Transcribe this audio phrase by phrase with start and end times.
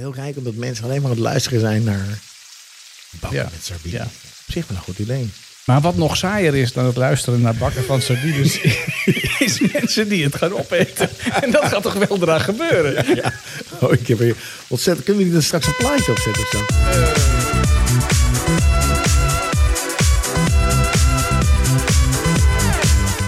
[0.00, 2.18] wel heel rijk omdat mensen alleen maar aan het luisteren zijn naar
[3.20, 3.48] bakken Ja.
[3.52, 3.98] met sardines.
[3.98, 4.04] Ja.
[4.46, 5.30] Op zich wel een goed idee.
[5.64, 8.58] Maar wat nog saaier is dan het luisteren naar bakken van sardines,
[9.46, 11.08] is mensen die het gaan opeten.
[11.42, 13.14] En dat gaat toch wel eraan gebeuren?
[13.16, 13.32] Ja.
[13.80, 14.36] Oh, ik heb hier
[14.68, 15.04] ontzettend.
[15.06, 16.64] Kunnen we niet er straks een plaatje opzetten of zo?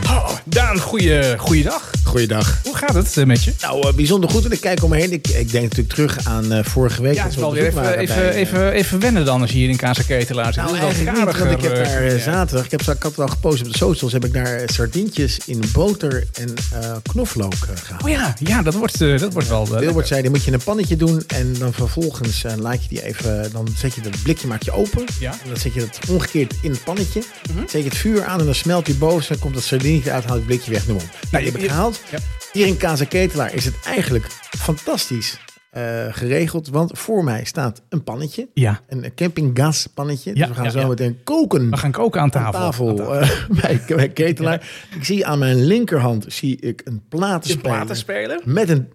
[0.09, 1.91] Oh, Daan, goeie, goeiedag.
[2.17, 2.59] Goeiedag.
[2.65, 3.53] Hoe gaat het eh, met je?
[3.61, 4.45] Nou, eh, bijzonder goed.
[4.45, 5.13] En ik kijk om me heen.
[5.13, 7.15] Ik, ik denk natuurlijk terug aan eh, vorige week.
[7.15, 9.69] Ja, het is wel weer even, even, bij, even, even wennen dan als je hier
[9.69, 10.63] in Kaza Ketelaar zit.
[10.63, 12.19] Nou, Het eigenlijk niet, want ik heb daar ja.
[12.19, 15.39] zaterdag, ik, heb, ik had het al gepost op de socials, heb ik daar sardientjes
[15.47, 16.55] in boter en
[17.03, 18.03] knoflook eh, gehaald.
[18.03, 19.69] Oh ja, ja dat, wordt, dat wordt wel...
[19.69, 23.05] Wilbert zei, die moet je in een pannetje doen en dan vervolgens laat je die
[23.05, 25.05] even, dan zet je dat blikje maak je open.
[25.21, 25.33] Ja.
[25.33, 27.23] En dan zet je dat omgekeerd in het pannetje.
[27.51, 27.61] Mhm.
[27.61, 29.29] Zet je het vuur aan en dan smelt die boven.
[29.29, 31.05] Dan komt dat sardinietje uit, haalt het blikje weg, noem op.
[31.31, 32.01] Nou, je- gehaald.
[32.11, 32.19] Ja.
[32.53, 34.25] Hier in Kaza Ketelaar is het eigenlijk
[34.59, 35.39] fantastisch
[35.71, 36.69] eh, geregeld.
[36.69, 38.49] Want voor mij staat een pannetje.
[38.55, 40.31] Ja, Een campinggas pannetje.
[40.35, 42.61] Ja, dus we gaan ja, zo meteen koken we gaan koken aan tafel.
[42.61, 43.21] tafel, Aan tafel.
[43.21, 44.71] eh, bij, bij Ketelaar.
[44.97, 48.41] Ik zie aan mijn linkerhand zie ik een platenspeler platenspeler?
[48.45, 48.89] met een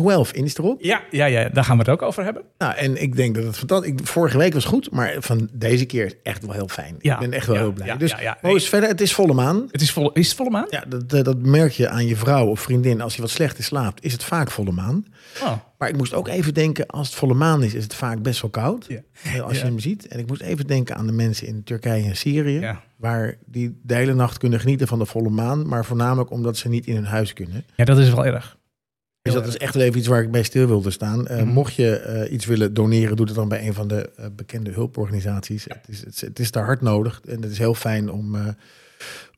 [0.00, 0.82] 12 inch erop.
[0.82, 2.42] Ja, ja, ja, daar gaan we het ook over hebben.
[2.58, 3.90] Nou, en ik denk dat het fantastisch...
[3.90, 6.96] ik- Vorige week was goed, maar van deze keer is echt wel heel fijn.
[6.98, 7.86] Ja, ik ben echt wel ja, heel blij.
[7.86, 8.38] ja, dus ja, ja.
[8.42, 9.68] Moos, verder, het is volle maan.
[9.70, 10.66] Het is, vol, is het volle maan?
[10.70, 13.00] Ja, dat, dat merk je aan je vrouw of vriendin.
[13.00, 15.04] Als je wat slechter slaapt, is het vaak volle maan.
[15.42, 18.22] Oh, Maar ik moest ook even denken, als het volle maan is, is het vaak
[18.22, 18.84] best wel koud.
[18.88, 19.00] Ja.
[19.22, 20.06] Eh, Als je hem ziet.
[20.08, 22.76] En ik moest even denken aan de mensen in Turkije en Syrië.
[22.96, 25.68] Waar die de hele nacht kunnen genieten van de volle maan.
[25.68, 27.64] Maar voornamelijk omdat ze niet in hun huis kunnen.
[27.76, 28.58] ja, dat is wel erg.
[29.22, 31.26] Dus dat is echt wel even iets waar ik bij stil wilde staan.
[31.26, 31.48] Eh, Mhm.
[31.48, 34.70] Mocht je eh, iets willen doneren, doe het dan bij een van de eh, bekende
[34.70, 35.64] hulporganisaties.
[35.64, 37.20] Het, is, het, is, het is daar hard nodig.
[37.28, 38.36] En het is heel fijn om,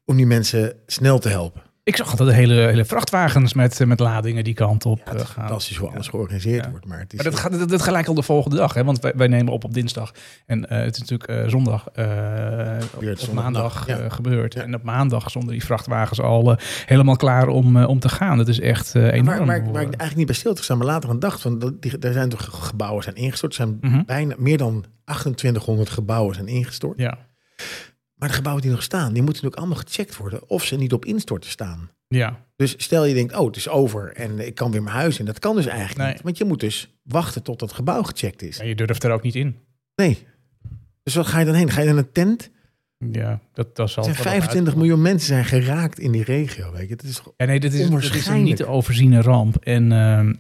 [0.05, 1.63] om die mensen snel te helpen.
[1.85, 5.21] Ik zag altijd hele, hele vrachtwagens met, met ladingen die kant op Ja, het eh,
[5.21, 5.45] is gaan.
[5.47, 5.95] fantastisch hoe Ja.
[5.95, 6.71] alles georganiseerd Ja.
[6.71, 6.87] wordt.
[6.87, 8.85] Maar het is, Maar dat gaat dat, dat gelijk al de volgende dag, hè?
[8.85, 10.13] want wij, wij nemen op op dinsdag.
[10.47, 14.55] En eh, het is natuurlijk eh, zondag, op, maandag gebeurd.
[14.55, 16.57] En op maandag stonden die vrachtwagens al
[16.87, 18.37] helemaal klaar om, om te gaan.
[18.37, 19.27] Dat is echt enorm.
[19.47, 21.61] waar, waar, ik- eigenlijk niet bij stil te staan, maar later aan dacht.
[21.61, 23.53] Dat, die, er zijn toch gebouwen zijn ingestort.
[23.57, 24.03] Er zijn mhm.
[24.07, 26.99] bijna meer dan 2800 gebouwen zijn ingestort.
[26.99, 27.19] Ja,
[28.23, 30.93] Maar de gebouwen die nog staan, die moeten natuurlijk allemaal gecheckt worden of ze niet
[30.93, 31.91] op instorten staan.
[32.09, 32.45] ja.
[32.57, 35.25] Dus stel je denkt, oh, het is over en ik kan weer mijn huis in.
[35.25, 36.13] Dat kan dus eigenlijk Nee.
[36.13, 36.23] niet.
[36.23, 38.57] Want je moet dus wachten tot dat gebouw gecheckt is.
[38.57, 39.57] Ja, je durft er ook niet in.
[39.95, 40.27] Nee.
[41.03, 41.71] Dus wat ga je dan heen?
[41.71, 42.51] Ga je naar een tent?
[42.99, 44.79] Ja, dat, dat zal Er zijn wel nog 25 uitkomen.
[44.79, 46.73] miljoen mensen zijn geraakt in die regio.
[46.73, 46.95] Weet je?
[46.95, 49.57] Het is Ja, nee, dit is, dit is een niet te overziene ramp.
[49.57, 50.35] En ehm,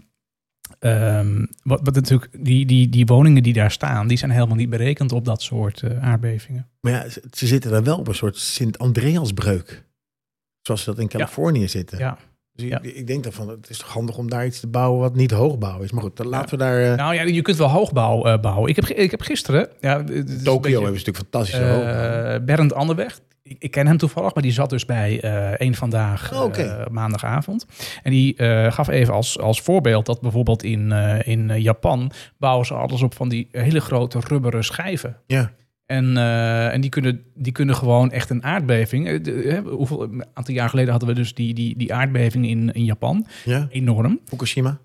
[0.79, 4.71] ehm, wat, wat natuurlijk, die, die, die woningen die daar staan, die zijn helemaal niet
[4.71, 6.69] berekend op dat soort eh, aardbevingen.
[6.81, 9.85] Maar ja, ze, zitten daar wel op een soort Sint-Andreasbreuk.
[10.63, 11.99] Zoals ze dat in Californië zitten.
[11.99, 12.19] Ja.
[12.53, 12.83] Dus Ja.
[12.83, 15.15] ik, ik denk dan van, het is toch handig om daar iets te bouwen wat
[15.15, 15.93] niet hoogbouw is.
[15.93, 16.83] Maar goed, dan laten we daar...
[16.91, 18.71] eh Nou ja, je kunt wel hoogbouw eh, bouwen.
[18.71, 19.69] Ik heb, ik heb gisteren...
[19.81, 20.05] Ja,
[20.45, 22.41] Tokio hebben ze natuurlijk fantastische hoogbouw.
[22.41, 23.21] Bernd Anderweg.
[23.43, 26.87] Ik, ik ken hem toevallig, maar die zat dus bij eh één vandaag Oh, eh,
[26.87, 27.67] maandagavond.
[28.03, 30.93] En die eh, gaf even als, als voorbeeld dat bijvoorbeeld in,
[31.25, 35.17] in Japan bouwen ze alles op van die hele grote rubberen schijven.
[35.27, 35.53] Ja.
[35.87, 36.17] En,
[36.73, 39.21] en die, kunnen, die kunnen gewoon echt een aardbeving.
[39.23, 42.85] de- hoeveel, een aantal jaar geleden hadden we dus die, die, die aardbeving in, in
[42.85, 43.27] Japan.
[43.45, 44.21] ja, Enorm.
[44.25, 44.79] Fukushima.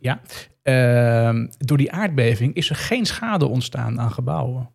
[0.64, 4.70] Ehm, door die aardbeving is er geen schade ontstaan aan gebouwen.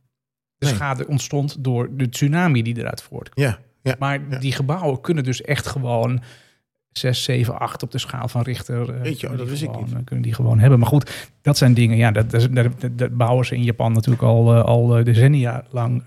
[0.59, 0.75] De Nee.
[0.75, 3.45] schade ontstond door de tsunami die eruit voortkwam.
[3.45, 3.95] Ja, ja.
[3.99, 4.39] Maar ja.
[4.39, 6.21] die gebouwen kunnen dus echt gewoon
[6.93, 8.95] 6, 7, 8 op de schaal van Richter.
[8.95, 9.95] eh, Weet je, dat wist ik gewoon, niet.
[9.95, 10.79] eh, Kunnen die gewoon hebben.
[10.79, 11.97] Maar goed, dat zijn dingen.
[11.97, 15.65] Ja, dat, dat, dat, dat- dat bouwen ze in Japan natuurlijk al, eh, al decennia
[15.71, 16.03] lang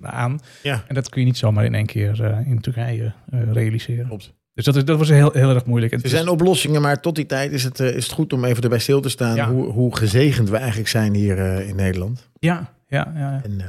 [0.00, 0.38] aan.
[0.62, 0.84] Ja.
[0.88, 4.06] En dat kun je niet zomaar in één keer in Turkije realiseren.
[4.06, 4.32] Klopt.
[4.54, 5.92] Dus dat, is, dat was heel, heel erg moeilijk.
[5.92, 8.78] Er zijn oplossingen, maar tot die tijd is het, is het goed om even erbij
[8.78, 9.50] stil te staan Ja.
[9.50, 12.30] hoe, hoe gezegend we eigenlijk zijn hier in Nederland.
[12.38, 13.40] ja, ja, ja.
[13.44, 13.60] En,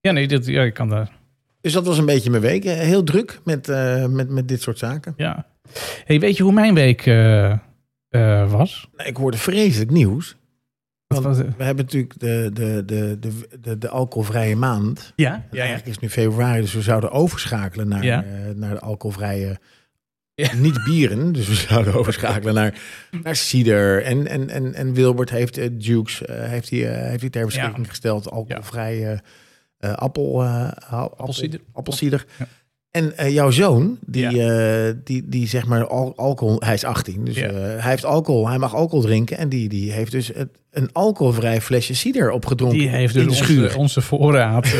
[0.00, 1.17] Ja, nee, dat, ja, ik kan daar.
[1.68, 2.64] Dus dat was een beetje mijn week.
[2.64, 5.14] Eh, Heel druk met, eh, met, met dit soort zaken.
[5.16, 5.46] Ja.
[6.04, 8.88] Hey, weet je hoe mijn week eh, was?
[8.96, 10.36] Nou, ik hoorde vreselijk nieuws.
[11.06, 11.56] Wat Want was het?
[11.56, 15.12] we hebben natuurlijk de, de, de, de, de, de alcoholvrije maand.
[15.16, 15.58] Ja, ja, ja.
[15.58, 18.24] Eigenlijk is nu februari, dus we zouden overschakelen naar, Ja.
[18.54, 19.58] naar de alcoholvrije...
[20.34, 20.54] Ja.
[20.66, 22.80] Niet bieren, dus we zouden overschakelen naar,
[23.22, 24.02] naar cider.
[24.02, 26.78] En, en, en, en Wilbert heeft Dukes heeft hij,
[27.08, 28.30] heeft hij ter beschikking gesteld.
[28.30, 29.20] Alcoholvrije
[29.80, 31.58] appel, eh, Appelsieder.
[31.60, 32.26] Appel, appelsieder.
[32.38, 32.46] Ja.
[32.90, 34.86] En eh, jouw zoon, die, Ja.
[34.88, 37.46] eh, die, die zeg maar al- alcohol, hij is 18, dus Ja.
[37.48, 39.38] eh, hij heeft alcohol, hij mag alcohol drinken.
[39.38, 43.38] En die, die heeft dus het, een alcoholvrij flesje cider opgedronken Die heeft in dus
[43.38, 43.64] de schuur.
[43.64, 44.66] onze, onze voorraad.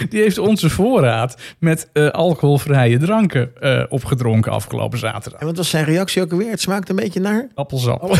[0.00, 5.40] eh, die heeft onze voorraad met uh, alcoholvrije dranken uh, opgedronken afgelopen zaterdag.
[5.40, 6.50] En wat was zijn reactie ook alweer?
[6.50, 7.48] Het smaakt een beetje naar...
[7.54, 8.00] Appelsap.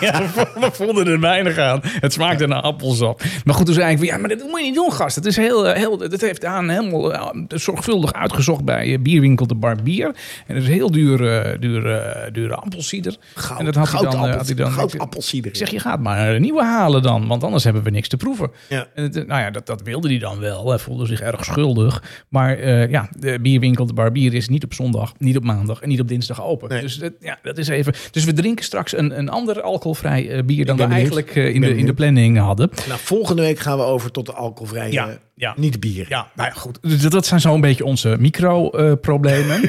[0.00, 0.22] ja,
[0.54, 1.80] we vonden er weinig aan.
[1.82, 3.22] Het smaakte naar appelsap.
[3.44, 5.16] Maar goed, toen zei ik, ja, maar dat moet je niet doen, gast.
[5.16, 10.06] Het is heel, heel, dat heeft aan helemaal uh, zorgvuldig uitgezocht bij bierwinkel De Barbier.
[10.46, 13.16] En het is heel dure, dure, dure appelsieder.
[13.34, 15.50] Goud, en dat had goud, hij dan, had hij dan goud appelsieder.
[15.50, 18.16] Ik zeg, je gaat maar een nieuwe halen dan, want anders hebben we niks te
[18.16, 18.50] proeven.
[18.68, 18.86] Ja.
[18.94, 20.62] En het, nou ja, dat, dat wilde hij dan wel.
[20.88, 22.02] Voelde zich erg schuldig.
[22.28, 25.88] Maar uh, ja, de bierwinkel De Barbier is niet op zondag, niet op maandag en
[25.88, 26.68] niet op dinsdag open.
[26.68, 26.80] Nee.
[26.80, 27.94] Dus dat, ja, dat is even.
[28.10, 31.60] Dus we drinken straks een, een ander alcoholvrij uh, bier dan we eigenlijk uh, in,
[31.60, 32.70] de, in de planning hadden.
[32.88, 35.54] Nou, volgende week gaan we over tot de alcoholvrije, Ja, ja.
[35.56, 36.06] niet bier.
[36.08, 36.78] Ja, nou ja, goed.
[36.82, 39.60] Dus dat zijn zo'n beetje onze micro-problemen.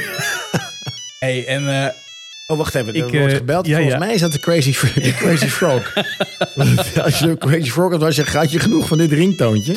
[1.20, 1.94] hey, en
[2.52, 2.94] Oh, wacht even.
[2.96, 3.66] Ik, Er wordt eh, gebeld.
[3.68, 4.06] ja, Volgens ja.
[4.06, 5.94] mij is dat de Crazy, de crazy Frog.
[7.04, 9.74] Als je een Crazy Frog had, was je, had je genoeg van dit ringtoontje.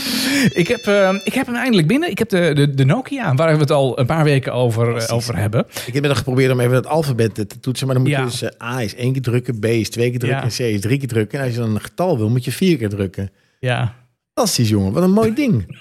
[0.52, 2.10] ik, heb, uh, ik heb hem eindelijk binnen.
[2.10, 4.90] Ik heb de, de, de Nokia, waar we het al een paar weken over, uh,
[4.92, 5.10] Precies.
[5.10, 5.66] over hebben.
[5.86, 7.86] Ik heb net geprobeerd om even het alfabet te toetsen.
[7.86, 8.18] Maar dan moet Ja.
[8.18, 10.58] je dus eh, A is één keer drukken, B is twee keer drukken en C
[10.58, 11.38] is drie keer drukken.
[11.38, 13.30] En als je dan een getal wil, moet je vier keer drukken.
[13.58, 13.94] Ja.
[14.34, 14.92] Fantastisch, jongen.
[14.92, 15.78] Wat een mooi ding.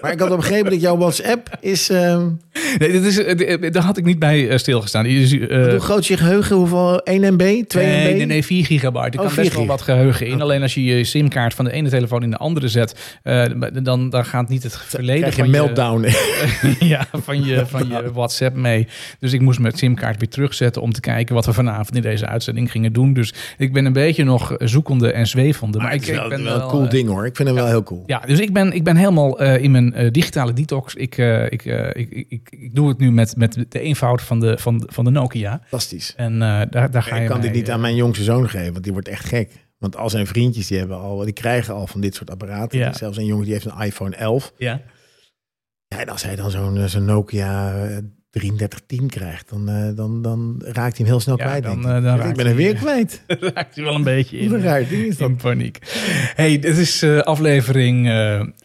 [0.00, 1.90] maar ik had al begrepen dat jouw WhatsApp is...
[1.90, 2.28] ehm,
[2.78, 5.06] Nee, dit is, eh, daar had ik niet bij eh, stilgestaan.
[5.06, 6.56] Is, eh, hoe groot is je geheugen?
[6.56, 7.00] Hoeveel?
[7.04, 7.38] 1 MB?
[7.66, 8.16] 2 Nee, MB?
[8.16, 9.06] nee, nee, 4 gigabyte.
[9.10, 10.40] Er Oh, kan 4 best wel wat geheugen in.
[10.42, 13.44] Alleen als je je simkaart van de ene telefoon in de andere zet, eh,
[13.82, 16.02] dan, dan gaat niet het verleden Krijg je van meltdown.
[16.02, 18.86] je, ja, van, je, van je WhatsApp mee.
[19.18, 22.26] Dus ik moest mijn simkaart weer terugzetten om te kijken wat we vanavond in deze
[22.26, 23.12] uitzending gingen doen.
[23.12, 25.78] Dus ik ben een beetje nog zoekende en zwevende.
[25.78, 27.26] Maar, Maar ik, het is wel, ik ben wel een cool eh, ding hoor.
[27.26, 27.88] Ik vind hem wel heel cool.
[28.06, 30.94] Ja, dus ik ben, ik ben helemaal eh, in mijn eh, digitale detox.
[30.94, 34.58] Ik, eh, ik, ik, ik, ik, doe het nu met, met de eenvoud van de,
[34.58, 35.58] van, van de Nokia.
[35.60, 36.14] Fantastisch.
[36.16, 38.84] En daar, daar ga je Ik kan dit niet aan mijn jongste zoon geven, want
[38.84, 39.68] die wordt echt gek.
[39.78, 42.78] Want al zijn vriendjes die hebben al, die krijgen al van dit soort apparaten.
[42.78, 42.92] Ja.
[42.92, 44.52] Zelfs een jongen die heeft een iPhone 11.
[44.58, 44.80] Ja.
[45.86, 47.74] Ja, en als hij dan zo'n zo'n Nokia
[48.30, 51.62] 3310 krijgt, dan, eh, dan, dan raakt hij hem heel snel Ja, kwijt.
[51.62, 52.02] dan, denk eh, ik.
[52.02, 53.22] dan ik ben hem weer kwijt.
[53.54, 54.54] raakt hij wel een beetje in.
[54.54, 54.62] Eh,
[55.18, 55.28] dat.
[55.28, 55.78] in paniek.
[56.34, 58.06] Hey, dit is eh, aflevering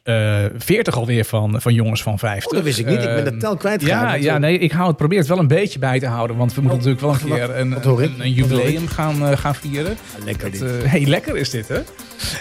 [0.05, 2.45] eh, eh 40 alweer van, van Jongens van 50.
[2.47, 2.97] Oh, dat wist ik niet.
[3.03, 5.39] Ik ben de Ehm, tel kwijt Ja, ja, nee, ik hou het, probeer het wel
[5.39, 6.35] een beetje bij te houden.
[6.37, 9.55] Want we moeten natuurlijk wel een wat- keer een, wat een, jubileum gaan, eh, gaan
[9.55, 9.97] vieren.
[10.25, 10.83] Lekker Dat, dit.
[10.83, 11.79] eh, hey, lekker is dit, hè?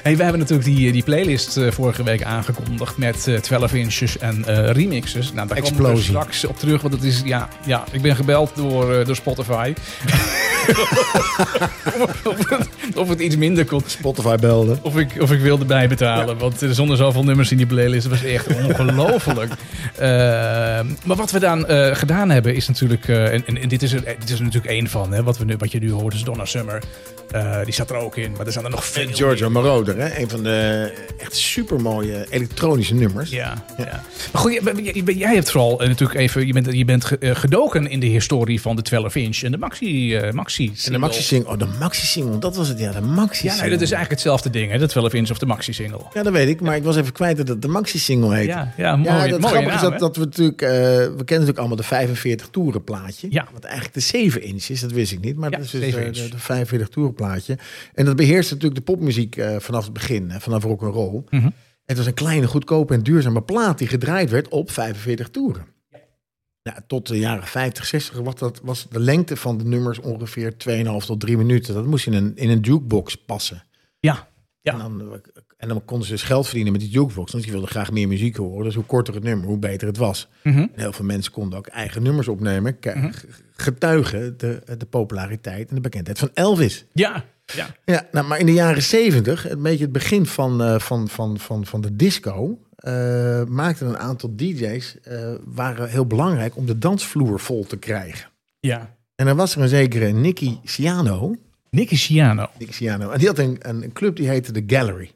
[0.02, 4.44] Hey, we hebben natuurlijk die, die playlist vorige week aangekondigd met eh 12 inches en
[4.72, 5.32] remixes.
[5.32, 6.04] Nou, daar komen we Explosie.
[6.08, 9.72] straks op terug, want het is, ja, ja, ik ben gebeld door, door Spotify.
[12.24, 13.82] of, het, of het iets minder kon.
[13.86, 14.76] Spotify belde.
[14.82, 16.38] Of ik, of ik wilde bijbetalen.
[16.38, 18.02] Want er stonden zoveel nummers in die playlist.
[18.10, 19.52] Dat was echt ongelooflijk.
[19.94, 20.00] Eh,
[21.04, 23.08] maar wat we dan eh, gedaan hebben is natuurlijk...
[23.08, 25.12] eh, en, en, en dit, is er, dit is er natuurlijk één van.
[25.12, 26.82] Hè, wat, we nu, wat je nu hoort is Donna Summer.
[27.30, 28.32] Eh, die staat er ook in.
[28.36, 29.50] Maar er zijn er nog veel En Giorgio.
[29.50, 30.18] Moroder, hè?
[30.20, 33.30] een van de echt supermooie elektronische nummers.
[33.30, 34.02] Ja, ja.
[34.32, 36.46] Maar goed, jij- jij, jij hebt vooral natuurlijk even...
[36.46, 39.58] Je bent, je bent ge- gedoken in de historie van de 12 inch en de
[39.58, 42.92] maxi, eh maxi En de maxi single, oh de maxi single, dat was het ja,
[42.92, 44.70] de maxi Ja, nee, dat is eigenlijk hetzelfde ding.
[44.70, 46.00] Hè, de 12 inch of de maxi single.
[46.14, 48.46] Ja, dat weet ik, maar ik was even kwijt dat het de maxi single heet.
[48.46, 51.26] Ja, ja, mooi, ja, dat mooie grappige is dat, dat we natuurlijk, eh, we kennen
[51.26, 53.26] natuurlijk allemaal de 45 toeren plaatje.
[53.30, 53.48] Ja.
[53.52, 55.36] Wat eigenlijk de 7 inch is, dat wist ik niet.
[55.36, 56.16] Maar Ja, dat is dus 7 eh, inch.
[56.16, 57.58] de, de 45 toeren plaatje.
[57.94, 61.22] En dat beheerst natuurlijk de popmuziek eh, vanaf het begin, hè, vanaf rock'n'roll.
[61.30, 61.48] Mhm.
[61.84, 65.66] Het was een kleine, goedkope en duurzame plaat die gedraaid werd op 45 toeren.
[66.62, 70.52] Ja, tot de jaren 50, 60 was, dat, was de lengte van de nummers ongeveer
[70.52, 71.74] 2,5 tot 3 minuten.
[71.74, 73.64] Dat moest in een, in een jukebox passen.
[74.00, 74.28] Ja,
[74.60, 74.72] ja.
[74.72, 75.20] En, dan,
[75.68, 77.32] en dan konden ze dus geld verdienen met die jukebox.
[77.32, 78.64] Want die wilden graag meer muziek horen.
[78.64, 80.28] Dus hoe korter het nummer, hoe beter het was.
[80.42, 80.58] Mhm.
[80.58, 82.78] En heel veel mensen konden ook eigen nummers opnemen.
[82.78, 83.10] Ke-
[83.56, 86.84] Getuigen de, de populariteit en de bekendheid van Elvis.
[86.92, 87.66] ja, ja.
[87.84, 91.38] Ja, nou, maar in de jaren zeventig, een beetje het begin van, eh, van, van,
[91.38, 92.58] van, van de disco...
[92.76, 98.30] eh, maakten een aantal DJ's, eh, waren heel belangrijk om de dansvloer vol te krijgen.
[98.60, 98.94] ja.
[99.16, 101.34] En dan was er een zekere Nicky Ciano.
[101.70, 102.46] Nicky Ciano.
[102.58, 103.10] Nicky Ciano.
[103.10, 105.10] En die had een, een, een club die heette The Gallery.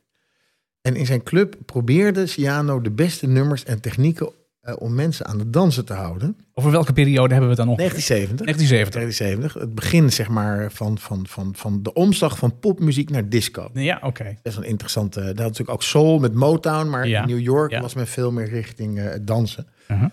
[0.88, 5.38] En in zijn club probeerde Ciano de beste nummers en technieken eh, om mensen aan
[5.38, 6.37] het dansen te houden.
[6.54, 7.76] Over welke periode hebben we het dan nog?
[7.76, 8.47] 1970.
[8.47, 9.00] 1970.
[9.00, 9.61] 1970.
[9.62, 13.71] Het begin zeg maar van, van, van, van de omslag van popmuziek naar disco.
[13.73, 14.37] Ja, oké.
[14.42, 15.16] Best wel interessant.
[15.16, 17.23] eh, Dat had natuurlijk ook soul met Motown, maar Ja.
[17.23, 17.80] in New York Ja.
[17.80, 19.66] was men veel meer richting eh, dansen.
[19.90, 20.09] Uh-huh.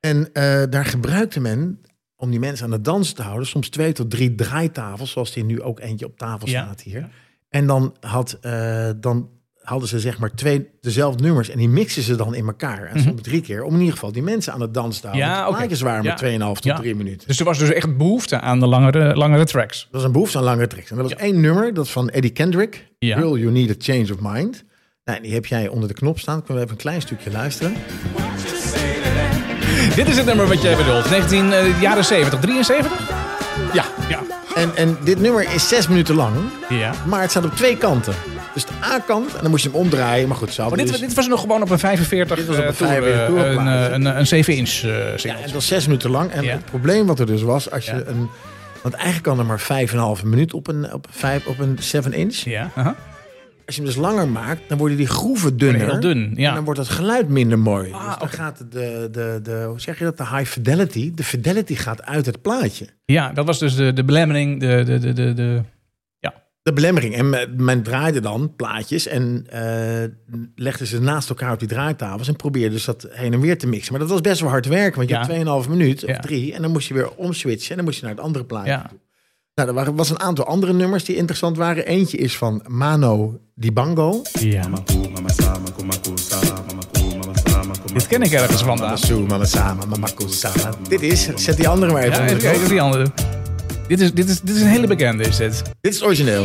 [0.00, 1.80] En eh, daar gebruikte men,
[2.16, 5.44] om die mensen aan het dansen te houden, soms twee tot drie draaitafels, zoals die
[5.44, 6.64] nu ook eentje op tafel Ja.
[6.64, 7.08] staat hier.
[7.48, 8.38] En dan, had,
[8.96, 9.28] dan
[9.68, 12.84] hadden ze zeg maar twee dezelfde nummers en die mixen ze dan in elkaar.
[12.86, 15.28] En soms drie keer, om in ieder geval die mensen aan het dansen te houden.
[15.28, 15.38] Mhm.
[15.38, 16.08] Ja, plaatjes waren Ja.
[16.08, 16.76] maar 2,5 tot Ja.
[16.76, 17.26] 3 minuten.
[17.28, 19.78] Dus er was dus echt behoefte aan de langere, langere tracks.
[19.82, 20.90] Dat was een behoefte aan langere tracks.
[20.90, 22.86] En er was één nummer, dat van Eddie Kendrick.
[22.98, 24.64] Girl, You Need a Change of Mind.
[25.04, 26.36] Nou, die heb jij onder de knop staan.
[26.44, 27.72] Kunnen we even een klein stukje luisteren?
[29.94, 31.10] Dit is het nummer wat jij bedoelt.
[31.10, 32.92] 19 eh, jaren 70, 73?
[33.72, 33.84] Ja.
[34.08, 34.20] Ja.
[34.54, 36.34] En, en dit nummer is zes minuten lang,
[36.68, 36.92] Ja.
[37.06, 38.14] maar het staat op twee kanten.
[38.54, 40.28] Dus de A-kant, en dan moest je hem omdraaien.
[40.28, 40.68] Maar goed, zo.
[40.68, 42.74] Maar dit, dus, dit was nog gewoon op een 45 Dit was op eh, een
[42.76, 46.30] toer, 45 eh, een, eh, een, een 7-inch uh, ja, het was zes minuten lang.
[46.30, 46.52] En Ja.
[46.52, 48.02] het probleem wat er dus was, als je Ja.
[48.06, 48.28] een...
[48.82, 51.06] Want eigenlijk kan er maar vijf en een halve minuut op een, op
[51.46, 52.34] op een 7-inch.
[52.36, 52.94] Ja, aha.
[53.66, 55.90] Als je hem dus langer maakt, dan worden die groeven dunner.
[55.90, 56.48] heel dun, ja.
[56.48, 57.92] En dan wordt het geluid minder mooi.
[57.92, 61.24] Ah, dus dan gaat de, de, de, hoe zeg je dat, de high fidelity, de
[61.24, 62.86] fidelity gaat uit het plaatje.
[63.04, 65.62] ja, dat was dus de, de belemmering, de, de, de, de,
[66.68, 67.14] de, belemmering.
[67.14, 67.28] En
[67.64, 70.04] men, draaide dan plaatjes en eh
[70.54, 73.66] legde ze naast elkaar op die draaitafels en probeerde dus dat heen en weer te
[73.66, 73.90] mixen.
[73.92, 75.20] Maar dat was best wel hard werken, want je Ja.
[75.20, 75.32] hebt
[75.64, 76.18] 2,5 minuut of Ja.
[76.20, 78.70] drie en dan moest je weer omswitchen en dan moest je naar het andere plaatje.
[78.70, 78.90] ja.
[79.54, 81.86] Nou, er waren, was een aantal andere nummers die interessant waren.
[81.86, 84.22] Eentje is van Mano Dibango.
[84.40, 84.68] ja.
[87.92, 88.96] Dit ken ik ergens vandaan.
[90.88, 93.06] Dit is, zet die andere maar even Ja, onder die andere.
[93.88, 95.62] Dit is, dit, is, dit is een hele bekende, is dit.
[95.80, 96.42] Dit is het origineel.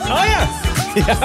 [0.00, 0.48] Oh ja!
[1.06, 1.18] ja.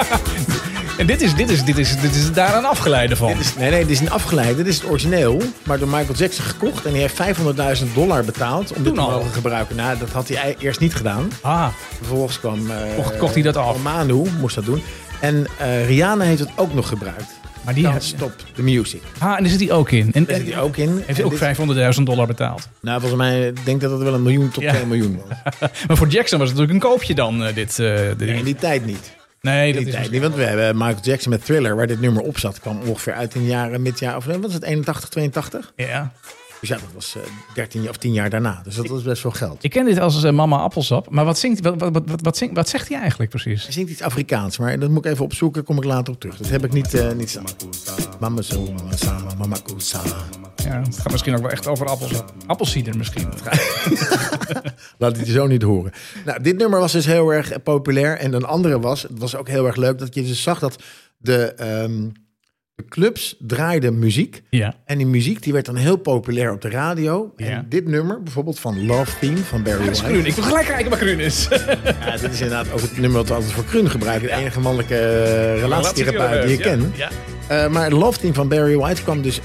[0.98, 3.28] En dit is, dit, is, dit, is, dit is daar een afgeleide van.
[3.28, 4.56] Dit is, nee, nee, dit is een afgeleide.
[4.56, 5.42] Dit is het origineel.
[5.62, 6.84] Maar door Michael Jackson gekocht.
[6.84, 7.22] En hij heeft
[7.82, 9.10] 500.000 dollar betaald om dit te al.
[9.10, 9.76] mogen gebruiken.
[9.76, 11.30] Nou, dat had hij eerst niet gedaan.
[11.40, 12.70] Ah, Vervolgens kwam...
[12.70, 13.76] eh, Kocht- kocht hij dat af?
[13.82, 14.82] Manu moest dat doen.
[15.20, 17.40] En eh, Rihanna heeft het ook nog gebruikt.
[17.64, 17.84] Maar die...
[17.84, 19.00] Can't Stop the Music.
[19.18, 20.10] Ah, en daar zit hij ook in.
[20.12, 21.02] En, Daar zit hij ook in.
[21.06, 22.68] Heeft hij ook dit- 500.000 dollar betaald.
[22.80, 24.72] Nou, volgens mij ik denk dat het wel een miljoen tot Ja.
[24.72, 25.36] 2 miljoen was.
[25.86, 27.76] Maar voor Jackson was het natuurlijk een koopje dan, eh, dit.
[27.76, 29.12] dit- Nee, in die tijd niet.
[29.40, 30.20] nee, In dat die is tijd niet.
[30.20, 33.34] Want we hebben Michael Jackson met Thriller, waar dit nummer op zat, kwam ongeveer uit
[33.34, 34.16] in de jaren midjaar.
[34.16, 35.72] Of wat was het, 81, 82?
[35.76, 36.12] Ja.
[36.62, 37.22] Dus ja, dat was eh
[37.54, 38.60] 13 of 10 jaar daarna.
[38.64, 39.64] Dus dat was best wel geld.
[39.64, 41.10] Ik ken dit als eh, Mama Appelsap.
[41.10, 43.62] Maar wat, zingt, wat, wat, wat, wat, zingt, wat zegt hij eigenlijk precies?
[43.62, 45.64] Hij zingt iets Afrikaans, maar dat moet ik even opzoeken.
[45.64, 46.36] Kom ik later op terug.
[46.36, 47.44] Dat heb ik niet, eh niet staan.
[48.20, 50.00] Mama zo, mama sama, mama kusa.
[50.56, 52.32] Ja, het gaat misschien ook wel echt over appelsap.
[52.46, 53.28] Appelsieder misschien.
[54.98, 55.92] Laat het je zo niet horen.
[56.24, 58.18] Nou, dit nummer was dus heel erg eh, populair.
[58.18, 60.82] En een andere was, het was ook heel erg leuk, dat je dus zag dat
[61.16, 62.21] de, ehm, de
[62.88, 64.42] clubs draaiden muziek.
[64.50, 64.74] Ja.
[64.84, 67.32] En die muziek die werd dan heel populair op de radio.
[67.36, 67.46] Ja.
[67.46, 70.12] En dit nummer, bijvoorbeeld van Love Theme van Barry Dat is White.
[70.12, 70.26] Kruun.
[70.26, 71.48] Ik wil gelijk kijken wat Kruun is.
[72.00, 74.28] Ja, dit is inderdaad ook het nummer dat we altijd voor Krun gebruiken.
[74.28, 76.96] De enige mannelijke eh, relatietherapeut die je Ja, kent.
[76.96, 77.08] Ja.
[77.48, 79.40] Eh, maar het Love Team van Barry White kwam dus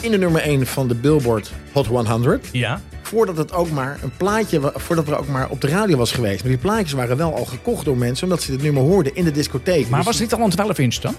[0.00, 2.46] in de nummer 1 van de Billboard Hot 100.
[2.52, 2.80] ja.
[3.02, 6.40] Voordat het ook maar een plaatje, voordat er ook maar op de radio was geweest.
[6.42, 9.24] Maar die plaatjes waren wel al gekocht door mensen, omdat ze dit nummer hoorden in
[9.24, 9.88] de discotheek.
[9.88, 11.14] Maar Dus- was dit al een 12 inch dan?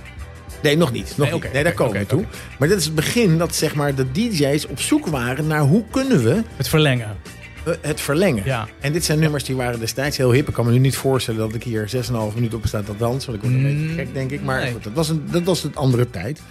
[0.64, 1.08] Nee, nog niet.
[1.08, 1.44] Nog Nee, niet.
[1.44, 2.26] oké, nee, daar komen we oké, toe.
[2.60, 5.84] Maar dit is het begin dat zeg maar, de DJ's op zoek waren naar hoe
[5.92, 7.18] kunnen we Het verlengen.
[7.66, 8.44] eh, het verlengen.
[8.46, 8.68] Ja.
[8.80, 10.48] En dit zijn nummers die waren destijds heel hip.
[10.48, 13.32] Ik kan me nu niet voorstellen dat ik hier 6,5 minuten op sta te dansen.
[13.32, 14.42] Want ik word een Mm, beetje gek, denk ik.
[14.44, 14.72] Maar nee.
[14.72, 16.42] goed, dat, was een, dat was een andere tijd.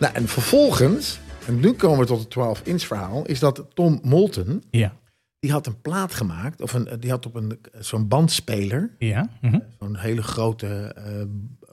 [0.00, 3.24] Nou, en vervolgens, en nu komen we tot het 12-inch verhaal...
[3.26, 4.92] is dat Tom Moulton, Ja.
[5.38, 6.60] die had een plaat gemaakt...
[6.62, 8.90] of een, die had op een, zo'n bandspeler...
[8.98, 9.28] Ja.
[9.40, 9.58] mhm.
[9.80, 10.66] zo'n hele grote...
[10.96, 11.12] eh,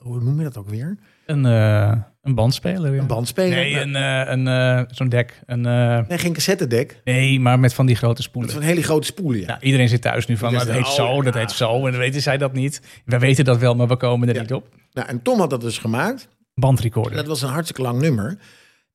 [0.02, 0.98] hoe noem je dat ook weer?
[1.26, 2.94] Een, eh, een bandspeler.
[2.94, 3.00] Ja.
[3.00, 3.56] Een bandspeler?
[3.56, 5.40] Nee, Nou, een, eh, een, eh, zo'n dek.
[5.46, 5.60] Een,
[6.08, 7.00] nee, geen cassettedek.
[7.04, 8.52] nee, maar met van die grote spoelen.
[8.52, 9.46] Zo'n hele grote spoel, ja.
[9.46, 11.76] Ja, iedereen zit thuis nu van, dat heet zo, zegt, dat oh, heet zo.
[11.86, 12.80] En dan weten zij dat niet.
[13.04, 14.68] Wij weten dat wel, maar we komen er niet op.
[14.92, 16.28] Nou, en Tom had dat dus gemaakt.
[16.54, 17.14] Bandrecorder.
[17.16, 18.38] Dat was een hartstikke lang nummer.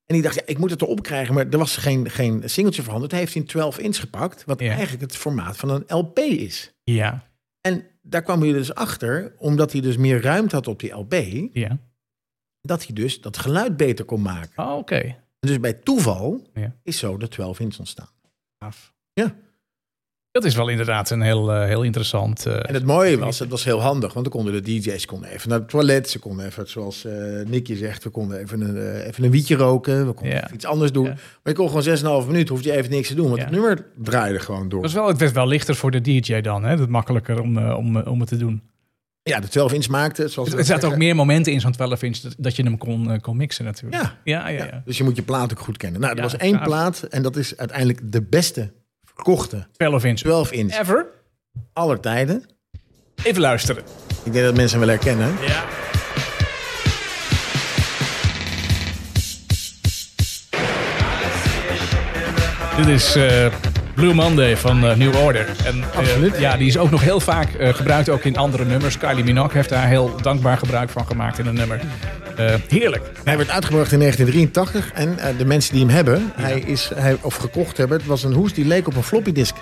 [0.06, 1.34] En die dacht, ja, ik moet het erop krijgen.
[1.34, 3.10] Maar er was geen, geen singeltje verhandeld.
[3.10, 4.44] Hij heeft hij een 12 inch gepakt.
[4.46, 6.72] Wat eigenlijk het formaat van een LP is.
[6.84, 7.24] Ja,
[7.60, 11.14] En daar kwam hij dus achter, omdat hij dus meer ruimte had op die LP.
[11.52, 11.78] ja.
[12.60, 14.64] Dat hij dus dat geluid beter kon maken.
[14.64, 15.16] Oh, oké.
[15.40, 16.72] Dus bij toeval Ja.
[16.82, 18.08] is zo de 12 inch ontstaan.
[18.58, 18.92] Gaaf.
[19.12, 19.34] Ja.
[20.32, 22.46] Dat is wel inderdaad een heel, eh, heel interessant...
[22.46, 24.12] eh, En het mooie was, het was heel handig.
[24.12, 26.10] Want dan konden de DJ's konden even naar het toilet.
[26.10, 27.06] Ze konden even, zoals
[27.46, 30.06] Nicky zegt, we konden even een, even een wietje roken.
[30.06, 30.50] We konden Ja.
[30.52, 31.04] iets anders doen.
[31.04, 31.10] Ja.
[31.12, 31.82] Maar je kon gewoon
[32.22, 33.26] 6,5 minuten, hoefde je even niks te doen.
[33.26, 33.42] Want Ja.
[33.44, 34.82] het nummer draaide gewoon door.
[34.82, 36.64] het, was wel, het werd wel lichter voor de DJ dan.
[36.64, 36.76] Hè?
[36.76, 38.62] Dat makkelijker om, om, om het te doen.
[39.22, 42.16] Ja, de 12 inch maakte, zoals Er zaten ook meer momenten in zo'n 12 inch
[42.18, 44.02] dat, dat je hem kon, eh, kon mixen natuurlijk.
[44.02, 44.18] Ja.
[44.24, 44.58] ja, ja.
[44.58, 44.82] Ja, ja.
[44.84, 46.00] Dus je moet je plaat ook goed kennen.
[46.00, 46.64] Nou, er was één gaaf.
[46.64, 48.72] plaat en dat is uiteindelijk de beste
[49.04, 50.18] verkochte 12 inch.
[50.18, 51.06] 12 inch Ever.
[51.72, 52.44] aller tijden.
[53.22, 53.82] Even luisteren.
[54.24, 55.34] Ik denk dat mensen hem wel herkennen.
[55.46, 55.64] Ja.
[62.76, 63.46] Dit is eh,
[64.00, 65.46] Blue Monday van eh, New Order.
[65.64, 66.38] En, eh, Absoluut.
[66.38, 68.98] ja, die is ook nog heel vaak eh, gebruikt ook in andere nummers.
[68.98, 71.80] Kylie Minogue heeft daar heel dankbaar gebruik van gemaakt in een nummer.
[72.68, 73.10] Heerlijk.
[73.24, 77.34] Hij werd uitgebracht in 1983 en de mensen die hem hebben, hij is, hij, of
[77.34, 79.56] gekocht hebben, het was een hoes die leek op een floppy disk.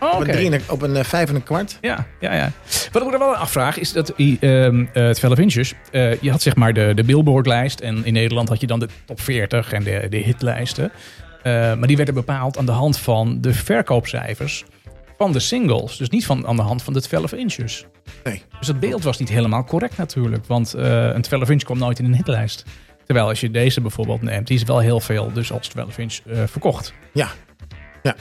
[0.00, 0.28] Oh, Op oké.
[0.28, 1.78] een, drie op een vijf en een kwart.
[1.80, 2.50] Ja, ja, ja.
[2.92, 5.74] Wat ik me er wel afvraag is dat eh, het 12 inches,
[6.20, 9.20] je had zeg maar de, de Billboard-lijst en in Nederland had je dan de top
[9.20, 10.92] 40 en de, de hitlijsten.
[11.44, 14.64] Eh, maar die werden bepaald aan de hand van de verkoopcijfers
[15.18, 15.96] van de singles.
[15.96, 17.86] Dus niet van, aan de hand van de 12 inches.
[18.24, 18.42] Nee.
[18.58, 21.98] Dus het beeld was niet helemaal correct natuurlijk, want eh, een 12 inch kwam nooit
[21.98, 22.64] in een hitlijst.
[23.04, 26.18] Terwijl als je deze bijvoorbeeld neemt, die is wel heel veel dus als 12 inch
[26.26, 26.94] eh, verkocht.
[27.12, 27.28] Ja.
[28.02, 28.16] Ja.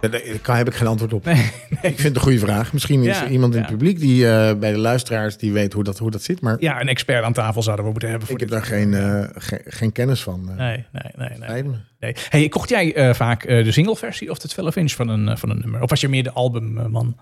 [0.00, 1.24] Daar heb ik geen antwoord op.
[1.24, 1.34] Nee,
[1.70, 2.72] Ik vind het een goede vraag.
[2.72, 5.72] Misschien is Ja, er iemand in het publiek die eh, bij de luisteraars die weet
[5.72, 6.40] hoe dat, hoe dat zit.
[6.40, 8.26] Maar ja, een expert aan tafel zouden we moeten hebben.
[8.28, 10.48] Voor ik heb daar geen, eh, geen, geen kennis van.
[10.50, 11.62] eh Nee, nee, nee.
[11.62, 11.74] nee.
[11.98, 12.14] Nee.
[12.28, 15.82] Hey, kocht jij vaak de single-versie of de 12 inch van een, van een nummer?
[15.82, 17.16] Of was je meer de albumman?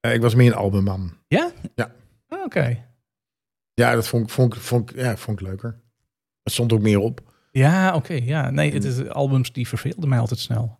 [0.00, 1.12] Ik was meer een albumman.
[1.28, 1.50] Ja?
[1.74, 1.90] Ja.
[2.28, 2.78] Ah, Oké.
[3.74, 5.80] Ja, dat vond ik, vond, vond, ja, vond ik leuker.
[6.42, 7.20] Het stond ook meer op.
[7.50, 8.12] Ja, oké.
[8.22, 8.50] ja.
[8.50, 10.79] Nee, het is albums die verveelden mij altijd snel.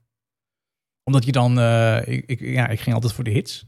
[1.05, 3.67] Omdat je dan, eh, ik, ik, ja, ik ging altijd voor de hits.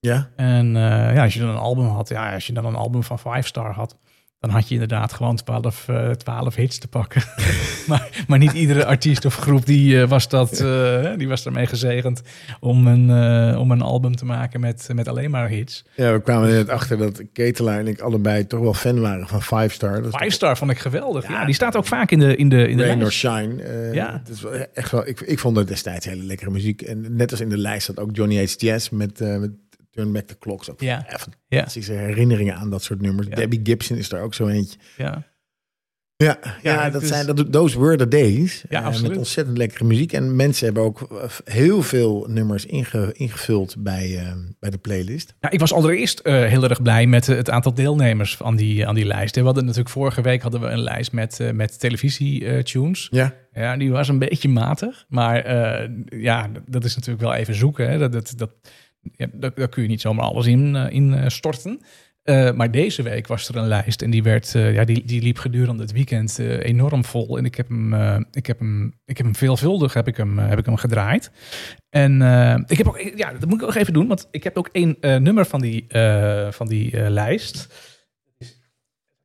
[0.00, 0.30] Ja.
[0.36, 3.02] En eh, ja, als je dan een album had, ja, als je dan een album
[3.02, 3.96] van Five Star had,
[4.40, 7.22] dan had je inderdaad gewoon 12, eh 12 hits te pakken.
[7.88, 11.66] maar, maar niet iedere artiest of groep die, eh, was, dat, eh, die was ermee
[11.66, 12.22] gezegend
[12.60, 15.84] om een, eh, om een album te maken met, met alleen maar hits.
[15.94, 19.42] ja, we kwamen net achter dat Ketelaar en ik allebei toch wel fan waren van
[19.42, 20.02] Five Star.
[20.02, 21.28] Dat Five Star vond ik geweldig.
[21.28, 21.44] Ja, Ja.
[21.44, 23.18] die staat ook vaak in de, in de, in de Rain or lijst.
[23.18, 23.62] Shine.
[23.62, 24.12] eh, Ja.
[24.24, 26.82] het is wel echt wel, ik, ik vond het destijds hele lekkere muziek.
[26.82, 28.54] En net als in de lijst zat ook Johnny H.
[28.56, 29.50] Jazz met, met
[29.98, 30.70] Turn Back the Clocks.
[30.70, 31.06] Ook Ja.
[31.08, 31.56] echt Ja.
[31.58, 33.26] fantastische herinneringen aan dat soort nummers.
[33.28, 33.34] Ja.
[33.34, 34.78] Debbie Gibson is daar ook zo eentje.
[34.96, 35.26] Ja.
[36.16, 38.64] Ja, Ja, dat is- zijn dat, those were the days.
[38.68, 39.08] Ja, Eh, absoluut.
[39.08, 40.12] met ontzettend lekkere muziek.
[40.12, 45.34] En mensen hebben ook eh, heel veel nummers inge- ingevuld bij, eh, bij de playlist.
[45.40, 48.86] Ja, ik was allereerst eh, heel erg blij met eh, het aantal deelnemers aan die,
[48.86, 49.34] aan die lijst.
[49.34, 53.08] We hadden natuurlijk vorige week hadden we een lijst met, eh, met televisie-tunes.
[53.10, 55.04] Ja, Ja, die was een beetje matig.
[55.08, 55.88] Maar eh,
[56.22, 57.90] ja, dat is natuurlijk wel even zoeken.
[57.90, 57.98] Hè.
[57.98, 58.50] Dat, dat, dat,
[59.16, 61.80] ja, daar, kun je niet zomaar alles in, eh, in eh, storten.
[62.22, 65.38] Eh, maar deze week was er een lijst en die, werd, ja, die, die liep
[65.38, 67.38] gedurende het weekend enorm vol.
[67.38, 67.94] En ik heb hem,
[68.30, 71.30] ik heb hem, ik heb hem veelvuldig heb ik hem, heb ik hem gedraaid.
[71.90, 72.22] En
[72.66, 74.96] ik heb ook, ja, dat moet ik ook even doen, want ik heb ook één
[75.00, 75.86] nummer van die,
[76.50, 77.74] van die lijst.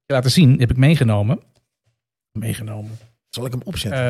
[0.06, 1.40] Laten zien, heb ik meegenomen.
[2.32, 2.98] Meegenomen.
[3.34, 4.02] Zal ik hem opzetten?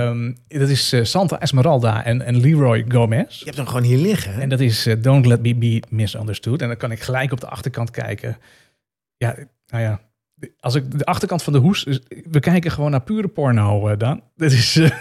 [0.47, 3.39] Ehm, dat is eh, Santa Esmeralda en, en Leroy Gomez.
[3.39, 4.33] je hebt hem gewoon hier liggen.
[4.33, 4.41] hè?
[4.41, 6.61] En dat is eh, Don't Let Me Be Misunderstood.
[6.61, 8.37] En dan kan ik gelijk op de achterkant kijken.
[9.17, 9.35] Ja,
[9.67, 10.01] nou ja.
[10.59, 11.83] Als ik de achterkant van de hoes...
[12.31, 14.21] We kijken gewoon naar pure porno, eh Dan.
[14.35, 14.75] Dat is...
[14.75, 14.85] eh,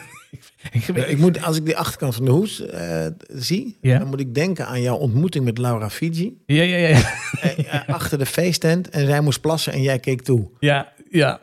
[0.73, 4.21] ik, Eh, ik moet, als ik de achterkant van de hoes eh, zie, dan moet
[4.21, 6.43] ik denken aan jouw ontmoeting met Laura Fiji.
[6.47, 7.13] ja, ja, ja, ja.
[7.41, 10.51] Eh, eh, achter de feesttent en zij moest plassen en jij keek toe.
[10.61, 11.41] Ja, ja.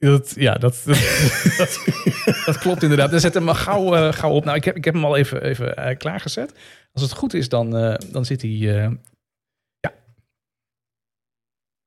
[0.00, 0.82] Dat, ja, dat,
[1.58, 1.80] dat,
[2.46, 3.10] dat klopt inderdaad.
[3.10, 4.44] Dan zet hem maar gauw, eh, gauw op.
[4.44, 6.52] Nou, ik heb, ik heb hem al even, even eh, klaargezet.
[6.92, 8.50] Als het goed is, dan, eh, dan zit hij...
[8.84, 8.90] eh,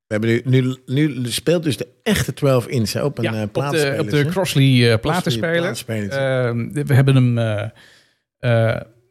[0.08, 3.42] We hebben nu, nu, nu speelt dus de echte 12 inch op een ja, eh
[3.42, 5.52] op de, op de Crossley eh, platenspeler.
[5.60, 6.10] platenspeler.
[6.12, 7.72] Ehm, we hebben hem.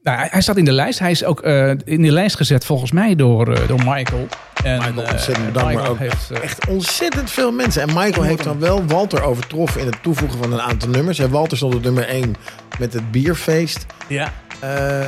[0.03, 0.99] Nou, hij, hij staat in de lijst.
[0.99, 4.27] Hij is ook eh, in de lijst gezet volgens mij door, eh, door Michael.
[4.65, 7.83] En, Michael, eh, ontzettend bedankt, Michael maar ook heeft, Echt ontzettend veel mensen.
[7.83, 11.19] En Michael heeft dan wel Walter overtroffen in het toevoegen van een aantal nummers.
[11.19, 12.35] En Walter stond op nummer 1
[12.79, 13.87] met het bierfeest.
[14.09, 14.33] ja,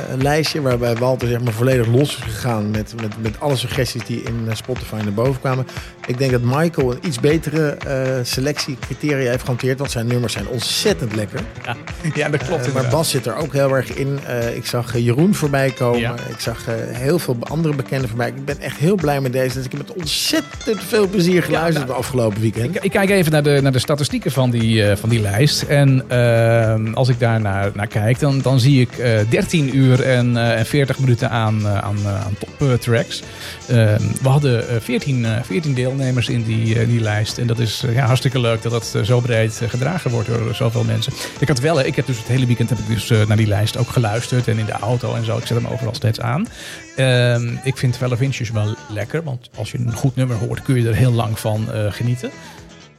[0.09, 4.05] een lijstje waarbij Walter zeg maar volledig los is gegaan met, met, met alle suggesties
[4.05, 5.67] die in Spotify naar boven kwamen.
[6.07, 10.47] Ik denk dat Michael een iets betere eh selectiecriteria heeft gehanteerd, want zijn nummers zijn
[10.47, 11.39] ontzettend lekker.
[11.65, 11.75] ja,
[12.21, 12.67] ja, dat klopt.
[12.67, 12.87] Eh, maar.
[12.89, 14.19] Bas zit er ook heel erg in.
[14.25, 15.99] Eh, ik zag Jeroen voorbij komen.
[15.99, 16.13] Ja.
[16.13, 18.27] Ik zag heel veel andere bekenden voorbij.
[18.27, 19.55] Ik ben echt heel blij met deze.
[19.55, 22.75] Dus ik heb met ontzettend veel plezier geluisterd nou, de afgelopen weekend.
[22.75, 25.61] Ik, ik kijk even naar de, naar de statistieken van die, van die lijst.
[25.61, 30.03] En ehm, als ik daar naar, naar kijk, dan, dan zie ik eh 13 uur
[30.03, 33.21] en, eh, en 40 minuten aan, aan, aan top tracks.
[33.67, 37.37] Ehm, we hadden eh, 14, eh, 14 deelnemers in die, eh, die lijst.
[37.37, 40.55] En dat is eh, ja, hartstikke leuk dat dat eh, zo breed gedragen wordt door
[40.55, 41.13] zoveel mensen.
[41.39, 43.77] Ik had wel, ik heb dus het hele weekend heb ik dus, naar die lijst
[43.77, 44.47] ook geluisterd.
[44.47, 45.37] En in de auto en zo.
[45.37, 46.47] Ik zet hem overal steeds aan.
[46.95, 49.23] Ehm, ik vind 12 inches wel lekker.
[49.23, 52.31] Want als je een goed nummer hoort, kun je er heel lang van genieten.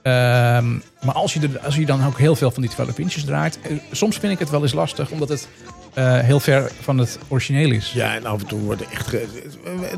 [0.03, 3.25] Ehm, maar als je, er, als je dan ook heel veel van die 12 inches
[3.25, 3.59] draait,
[3.93, 5.49] soms vind ik het wel eens lastig, omdat het
[5.97, 7.93] eh, heel ver van het origineel is.
[7.93, 9.07] Ja, en af en toe wordt er echt...
[9.07, 9.27] Ge...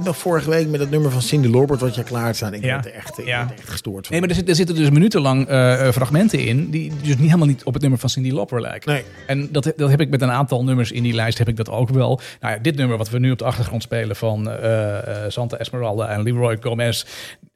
[0.05, 2.55] Nog vorige week met het nummer van Cindy Lorbert wat je klaar had staan.
[2.55, 2.85] Ik Ja.
[2.85, 3.53] er echt, Ja.
[3.59, 4.11] echt gestoord van.
[4.11, 7.19] Nee, maar er, zit- er zitten dus minutenlang eh, eh, fragmenten in die dus niet,
[7.19, 8.93] helemaal niet op het nummer van Cindy Lauper lijken.
[8.93, 9.03] Nee.
[9.27, 11.69] En dat, dat heb ik met een aantal nummers in die lijst heb ik dat
[11.71, 12.21] ook wel.
[12.41, 15.57] Nou ja, dit nummer wat we nu op de achtergrond spelen van eh, eh, Santa
[15.57, 17.05] Esmeralda en Leroy Gomez.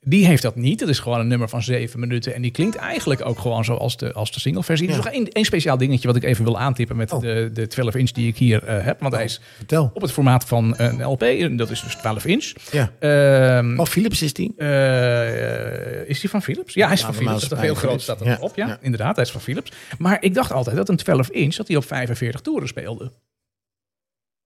[0.05, 0.81] Die heeft dat niet.
[0.81, 2.35] Het is gewoon een nummer van zeven minuten.
[2.35, 4.87] En die klinkt eigenlijk ook gewoon zoals de, als de singleversie.
[4.89, 5.05] Er is Ja.
[5.05, 7.21] nog één, één speciaal dingetje wat ik even wil aantippen met Oh.
[7.21, 9.01] de, de 12 inch die ik hier eh, heb.
[9.01, 9.91] Want hij is Vertel.
[9.95, 11.23] op het formaat van een LP.
[11.23, 12.53] En dat is dus 12 inch.
[12.73, 12.93] Ja.
[12.99, 14.55] Ehm, Oh, Philips is die?
[14.57, 16.75] eh, is die van Philips?
[16.75, 17.49] Ja, hij is Ja, van Philips.
[17.49, 18.03] Dat is heel groot Philips.
[18.03, 18.57] staat Ja, erop.
[18.57, 18.79] Ja, ja.
[18.81, 19.73] inderdaad, hij is van Philips.
[19.99, 23.13] Maar ik dacht altijd dat een 12 inch dat hij op 45 toeren speelde.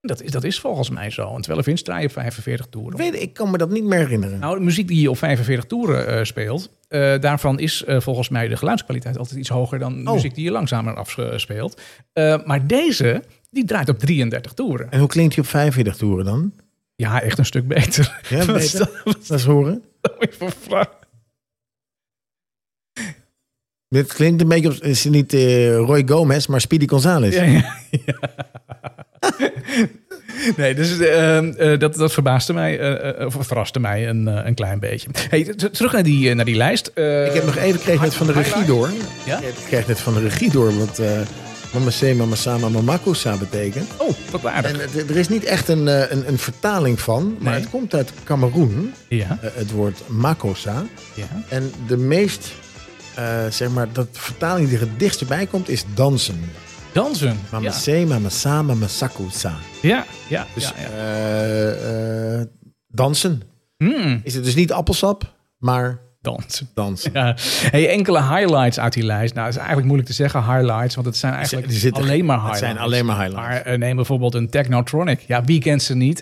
[0.07, 1.35] Dat is, dat is volgens mij zo.
[1.35, 2.92] Een 12 inch draai je op 45 toeren.
[2.92, 4.38] Ik, weet, ik kan me dat niet meer herinneren.
[4.38, 8.29] Nou, de muziek die je op 45 toeren eh, speelt, eh, daarvan is eh, volgens
[8.29, 10.14] mij de geluidskwaliteit altijd iets hoger dan Oh.
[10.14, 11.81] muziek die je langzamer afspeelt.
[12.45, 14.90] Maar deze, die draait op 33 toeren.
[14.90, 16.53] En hoe klinkt hij op 45 toeren dan?
[16.97, 18.21] Ja, echt een stuk beter.
[18.29, 18.57] Ja, beter?
[18.62, 19.83] is dat Laat eens horen.
[20.19, 20.88] weer voor vraag?
[23.88, 24.75] Dit klinkt een beetje op...
[24.75, 25.33] Is niet
[25.73, 27.35] Roy Gomez, maar Speedy Gonzales?
[27.35, 28.14] Ja, ja, ja.
[30.57, 31.39] Nee, dus eh,
[31.73, 35.09] eh, dat, dat verbaasde mij, eh, eh, of verraste mij een, een klein beetje.
[35.31, 36.87] Hey, terug naar die, naar die lijst.
[36.89, 38.91] Ik heb nog even gekregen net van de regie door.
[39.25, 39.39] Ja?
[39.39, 41.07] Ik kreeg net van de regie door wat uh,
[41.73, 43.91] Mama Se, Mama Sama, betekent.
[43.97, 44.73] Oh, wat aardig.
[44.73, 47.61] En het- er is niet echt een, een, een vertaling van, maar Nee.
[47.61, 50.85] het komt uit Cameroen, Ja, het woord Makosa.
[51.15, 51.25] ja.
[51.49, 52.53] En de meest,
[53.15, 56.41] eh, zeg maar, dat de vertaling die er het dichtst bij komt, is dansen.
[56.97, 57.39] Dansen.
[57.53, 59.53] Mama Ja, Se, Mama Sa, Mama Sakusa.
[59.83, 60.47] ja, ja.
[60.55, 60.89] Dus ja, ja.
[60.89, 62.47] eh, eh,
[62.89, 63.43] dansen.
[63.77, 66.69] Hmm, Is het dus niet appelsap, maar dansen.
[66.75, 67.11] dansen.
[67.15, 67.37] Ja.
[67.71, 69.33] Hey, enkele highlights uit die lijst.
[69.35, 72.25] Nou, het is eigenlijk moeilijk te zeggen highlights, want het zijn eigenlijk Die zitten- alleen
[72.25, 72.73] maar het highlights.
[72.75, 73.49] zijn alleen maar highlights.
[73.49, 75.21] Maar eh, neem bijvoorbeeld een Technotronic.
[75.21, 76.19] Ja, wie kent ze niet?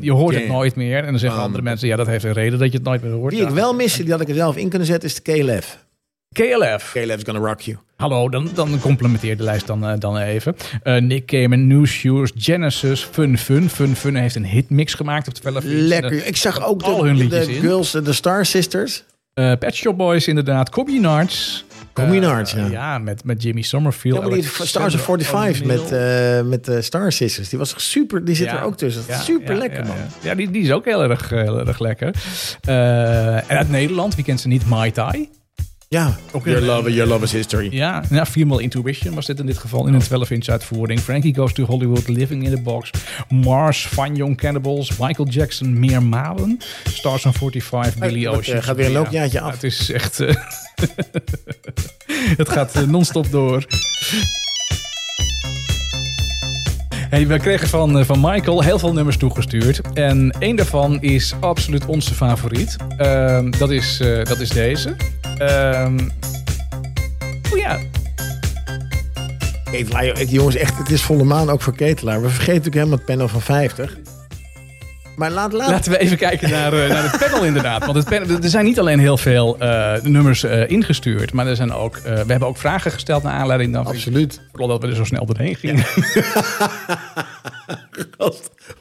[0.00, 0.98] Je hoort het nooit meer.
[1.04, 3.12] En dan zeggen andere mensen, ja, dat heeft een reden dat je het nooit meer
[3.12, 3.36] hoort.
[3.36, 3.48] Ja.
[3.48, 5.84] ik wel miste, die had ik er zelf in kunnen zetten, is de KLF.
[6.32, 6.90] KLF.
[6.92, 7.78] KLF's gonna rock you.
[7.96, 10.56] Hallo, dan, dan complementeer de lijst dan, eh, dan even.
[10.82, 13.68] Eh, Nick Cave, New Shoes, Genesis, Fun Fun.
[13.70, 15.72] Fun Fun heeft een hitmix gemaakt op 12 inch.
[15.88, 16.26] Lekker.
[16.26, 17.60] Ik zag ook al de, hun de, liedjes de in.
[17.60, 19.04] girls, de Star Sisters.
[19.34, 20.70] Eh, Pet Shop Boys inderdaad.
[20.70, 22.66] Communards, Eh, ja.
[22.70, 24.16] ja, met, met Jimmy Summerfield.
[24.22, 27.48] Ja, maar die Stars of 45 met, eh met de Star Sisters.
[27.48, 28.58] Die was super, die zit Ja.
[28.58, 29.02] er ook tussen.
[29.08, 29.96] Ja, super lekker, man.
[30.22, 32.14] Ja, die, die is ook heel erg, heel erg lekker.
[32.60, 34.66] Eh, en uit Nederland, wie kent ze niet?
[34.68, 35.28] Mai Tai.
[35.88, 37.68] Ja, your love, your love is history.
[37.72, 41.00] Ja, nou, Female Intuition was dit in dit geval in een 12-inch uitvoering.
[41.00, 42.90] Frankie Goes to Hollywood, Living in the Box.
[43.28, 46.58] Mars, Fun Young Cannibals, Michael Jackson, Meer Malen.
[46.84, 48.62] Stars on 45, Billy wat, eh, Ocean.
[48.62, 49.52] gaat weer een Ja, loopjaartje af.
[49.52, 50.20] Het is echt...
[50.20, 50.34] eh,
[52.36, 53.66] het gaat eh, non-stop door.
[57.24, 59.80] We kregen van, eh, van Michael heel veel nummers toegestuurd.
[59.94, 62.76] En één daarvan is absoluut onze favoriet.
[62.96, 64.96] Ehm, dat, is, eh, dat is deze.
[65.38, 65.98] Ehm
[67.52, 67.78] oh ja,
[69.70, 72.22] Ketelaar, jongens, echt, het is volle maan ook voor Ketelaar.
[72.22, 73.96] We vergeten natuurlijk helemaal het panel van 50.
[75.16, 75.70] Maar laat, laat.
[75.70, 77.84] Laten we even kijken naar, eh, naar het panel inderdaad.
[77.84, 81.32] Want het panel, er zijn niet alleen heel veel eh, nummers eh, ingestuurd.
[81.32, 83.86] Maar er zijn ook, we hebben ook vragen gesteld naar aanleiding dan.
[83.86, 84.40] Absoluut.
[84.50, 85.84] Vooral dat we er zo snel doorheen gingen.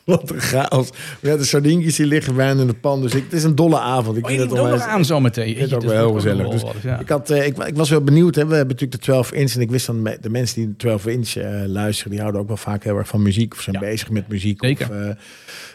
[0.05, 0.89] Wat een chaos.
[1.21, 3.01] Ja, de sardientjes die liggen bijna in de pan.
[3.01, 4.17] Dus ik, het is een dolle avond.
[4.17, 4.99] Ik Oh, vind het onwijs- aan.
[5.25, 6.47] Ik vind het ook wel heel gezellig.
[6.49, 6.99] Dus ja.
[6.99, 8.35] ik, had, eh, ik, ik was wel benieuwd.
[8.35, 8.45] Hè.
[8.45, 9.53] We hebben natuurlijk de 12 inch.
[9.55, 12.11] En ik wist dan de mensen die de 12 inch eh, luisteren.
[12.11, 13.53] Die houden ook wel vaak heel erg van muziek.
[13.53, 13.81] Of zijn Ja.
[13.81, 14.63] bezig met muziek.
[14.63, 14.89] Zeker.
[14.89, 15.15] Of, eh,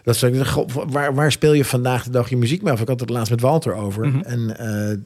[0.05, 0.49] dat.
[0.49, 2.81] Goh, waar, waar speel je vandaag de dag je muziek mee af?
[2.81, 4.07] Ik had het laatst met Walter over.
[4.09, 4.21] Mhm.
[4.21, 4.57] En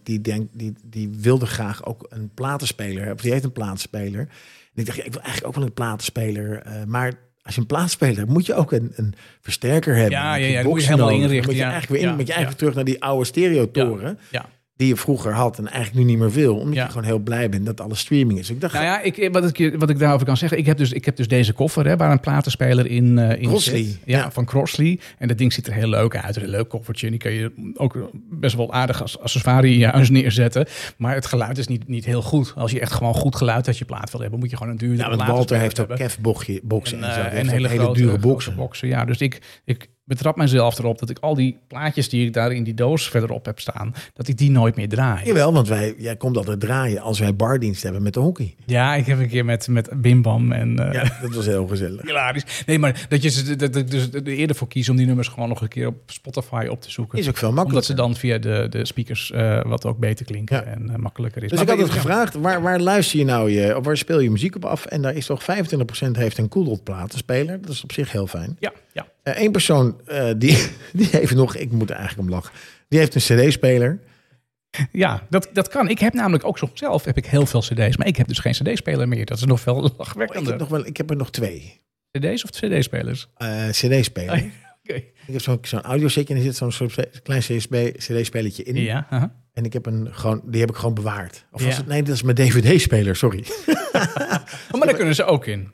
[0.02, 2.96] die, denk, die, die wilde graag ook een platenspeler.
[2.96, 3.14] hebben.
[3.14, 4.20] Of die heeft een platenspeler.
[4.20, 6.62] En ik dacht, ja, ik wil eigenlijk ook wel een platenspeler.
[6.86, 7.12] maar
[7.44, 10.18] als je een plaatspeler hebt, moet je ook een, een versterker hebben.
[10.18, 11.70] Ja, moet je boxen helemaal inrichten, Moet je ja.
[11.70, 14.46] eigenlijk weer in, Ja, moet je terug naar die oude stereotoren ja.
[14.76, 16.56] Die je vroeger had en eigenlijk nu niet meer wil.
[16.56, 16.82] Omdat Ja.
[16.82, 18.50] je gewoon heel blij bent dat alles streaming is.
[18.50, 20.58] Ik dacht, Nou ja, ik, wat, ik, wat ik daarover kan zeggen.
[20.58, 23.48] Ik heb dus, ik heb dus deze koffer hè, waar een platenspeler in, eh in
[23.48, 23.98] Crossley, zit.
[24.04, 24.30] Ja, ja.
[24.30, 24.98] van Crossley.
[25.18, 26.36] En dat ding ziet er heel leuk uit.
[26.36, 27.06] Een leuk koffertje.
[27.06, 30.66] En die kan je ook best wel aardig als accessoire in je huis neerzetten.
[30.96, 32.52] Maar het geluid is niet, niet heel goed.
[32.56, 34.78] Als je echt gewoon goed geluid uit je plaat wil hebben, moet je gewoon een
[34.78, 35.96] duurdere ja, want Walter heeft ook.
[35.96, 36.16] Kev
[36.62, 38.54] boxen en, eh, heeft hele, hele grote, dure boxen.
[38.56, 38.88] boxen.
[38.88, 42.52] Ja, dus ik, ik betrap mezelf erop dat ik al die plaatjes die ik daar
[42.52, 45.24] in die doos verderop heb staan, dat ik die nooit meer draai.
[45.26, 48.54] Jawel, want wij, jij komt altijd draaien als wij bardienst hebben met de hockey.
[48.66, 50.78] Ja, ik heb een keer met, met Bim Bam en...
[50.78, 52.02] eh, Ja, dat was heel gezellig.
[52.02, 52.62] Hilarisch.
[52.66, 55.28] Nee, maar dat je ze- dat ik dus er eerder voor kies om die nummers
[55.28, 57.18] gewoon nog een keer op Spotify op te zoeken.
[57.18, 57.96] Is ook veel Omdat makkelijker.
[57.96, 60.62] ze dan via de, de speakers eh, wat ook beter klinken Ja.
[60.62, 61.48] en eh, makkelijker is.
[61.50, 64.20] Dus Maar ik had het gevraagd, waar, waar luister je nou je, of waar speel
[64.20, 64.84] je muziek op af?
[64.86, 65.46] En daar is toch 25%
[66.12, 67.60] heeft een Koedelt platenspeler.
[67.60, 68.56] Dat is op zich heel fijn.
[68.58, 69.06] Ja, ja.
[69.24, 72.52] Eén persoon, eh, die, die heeft nog, ik moet er eigenlijk om lachen,
[72.88, 74.00] die heeft een cd-speler.
[74.92, 75.88] ja dat, dat kan.
[75.88, 78.38] Ik heb namelijk ook zo zelf heb ik heel veel cd's, maar ik heb dus
[78.38, 79.24] geen cd-speler meer.
[79.24, 81.80] Dat is nog veel Oh, ik, heb nog wel, ik heb er nog twee.
[82.10, 83.28] cd's of cd-spelers?
[83.36, 84.44] Eh, cd-speler.
[84.86, 84.96] Oh.
[84.96, 88.76] Ik heb zo'n zo'n audiosetje en er zit zo'n soort klein cd-spelletje in.
[88.76, 89.06] Ja.
[89.52, 91.46] En ik heb een gewoon, die heb ik gewoon bewaard.
[91.50, 93.44] Of was het, nee, dat is mijn DVD-speler, sorry.
[93.66, 95.72] Oh, maar daar kunnen ze ook in.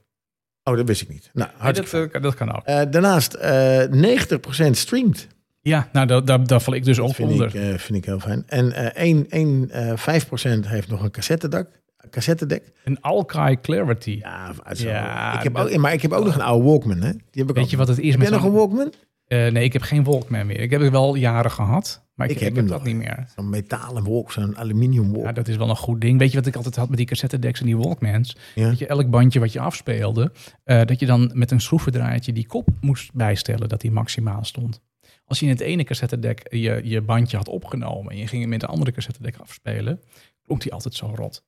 [0.64, 1.31] Oh, dat wist ik niet.
[1.33, 2.62] Nou, hartstikke dat, eh, dat kan ook.
[2.64, 5.27] Eh, daarnaast, eh 90% streamt.
[5.62, 7.46] Ja, nou, daar, daar, daar val ik dus ook Vind onder.
[7.46, 8.42] ik, eh, vind ik heel fijn.
[8.46, 11.66] En eh 1, 1, eh 5% heeft nog een cassettedek.
[12.11, 12.73] Cassettedek.
[12.85, 14.18] Een Alkai Clarity.
[14.23, 16.96] Ja, zo- Ja, ik heb dat- ook, maar ik heb ook nog een oude Walkman.
[17.03, 17.11] Hè?
[17.11, 17.70] Die heb ik Weet ook.
[17.70, 18.92] je wat het is Heb met jij nog een Walkman?
[19.31, 20.61] Eh, nee, ik heb geen Walkman meer.
[20.61, 23.29] Ik heb het wel jaren gehad, maar ik, Ik ik heb hem dat niet meer.
[23.37, 25.25] Zo'n metalen walk, zo'n aluminium walk.
[25.25, 26.19] Ja, dat is wel een goed ding.
[26.19, 28.37] Weet je wat ik altijd had met die cassettedecks en die Walkmans?
[28.55, 28.69] Ja.
[28.69, 30.33] Dat je elk bandje wat je afspeelde,
[30.64, 34.81] eh, dat je dan met een schroevendraaitje die kop moest bijstellen dat die maximaal stond.
[35.25, 38.51] Als je in het ene cassettedek je, je bandje had opgenomen en je ging het
[38.51, 40.01] met een andere cassettedek afspelen,
[40.43, 41.45] klonk die altijd zo rot.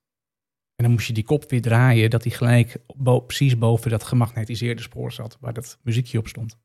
[0.75, 4.03] En dan moest je die kop weer draaien dat die gelijk bo- precies boven dat
[4.03, 6.57] gemagnetiseerde spoor zat waar dat muziekje op stond.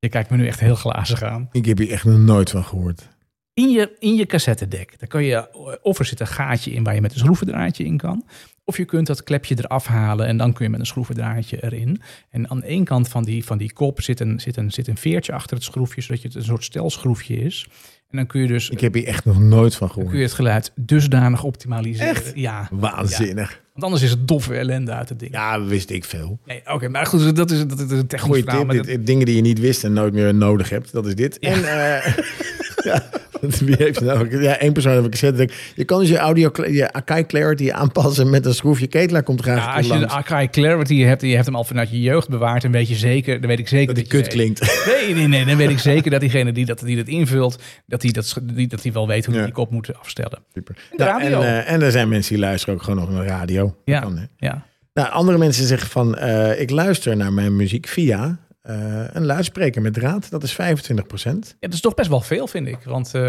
[0.00, 1.48] Je kijkt me nu echt heel glazig aan.
[1.52, 3.08] Ik heb hier echt nog nooit van gehoord.
[3.54, 6.84] In je, in je cassettedek, daar kan je, eh, of er zit een gaatje in
[6.84, 8.24] waar je met een schroevendraadje in kan.
[8.64, 12.00] Of je kunt dat klepje eraf halen en dan kun je met een schroevendraadje erin.
[12.30, 14.96] En aan één kant van die, van die kop zit een, zit, een, zit een
[14.96, 17.66] veertje achter het schroefje, zodat het een soort stelschroefje is.
[18.10, 20.10] En dan kun je dus Ik heb hier echt nog nooit van dan kun je
[20.10, 20.30] gehoord.
[20.30, 22.10] het geluid dusdanig optimaliseren.
[22.10, 22.32] Echt?
[22.34, 22.68] Ja.
[22.70, 23.60] Waanzinnig.
[23.80, 25.32] Want anders is het doffe ellende uit het ding.
[25.32, 26.38] Ja, wist ik veel.
[26.46, 28.58] Nee, Oké, maar goed, dat is, dat is een technisch Goeie verhaal.
[28.60, 28.72] tip.
[28.74, 30.92] maar Dit, dat- dingen die je niet wist en nooit meer nodig hebt.
[30.92, 31.36] Dat is dit.
[31.40, 31.50] Ja.
[31.50, 31.64] En
[32.04, 32.16] eh,
[32.90, 33.02] ja,
[33.40, 34.42] wie heeft het nou?
[34.42, 35.52] Ja, één persoon heb ik gezet.
[35.74, 38.86] Je kan dus je audio, je Akai Clarity aanpassen met een schroefje.
[38.86, 40.08] Ketelaar komt graag ja, als je de.
[40.08, 42.94] Akai Clarity hebt en je hebt hem al vanuit je jeugd bewaard, dan weet je
[42.94, 44.60] zeker, dan weet ik zeker Dat die kut klinkt.
[44.86, 45.44] Nee, nee, nee.
[45.44, 48.66] Dan weet ik zeker dat diegene die dat, die dat invult, dat hij dat, die,
[48.66, 49.48] dat hij wel weet hoe hij Ja.
[49.48, 50.38] die kop moet afstellen.
[50.54, 50.74] Super.
[50.74, 51.40] de Nou, radio.
[51.40, 53.76] en, eh, en er zijn mensen die luisteren ook gewoon nog naar de radio.
[53.84, 54.00] Ja.
[54.00, 54.28] Kan?
[54.36, 54.64] Ja.
[54.94, 59.82] Nou, andere mensen zeggen van, eh, ik luister naar mijn muziek via eh, een luidspreker
[59.82, 60.30] met draad.
[60.30, 62.78] Dat is 25% ja, dat is toch best wel veel, vind ik.
[62.84, 63.22] Want eh,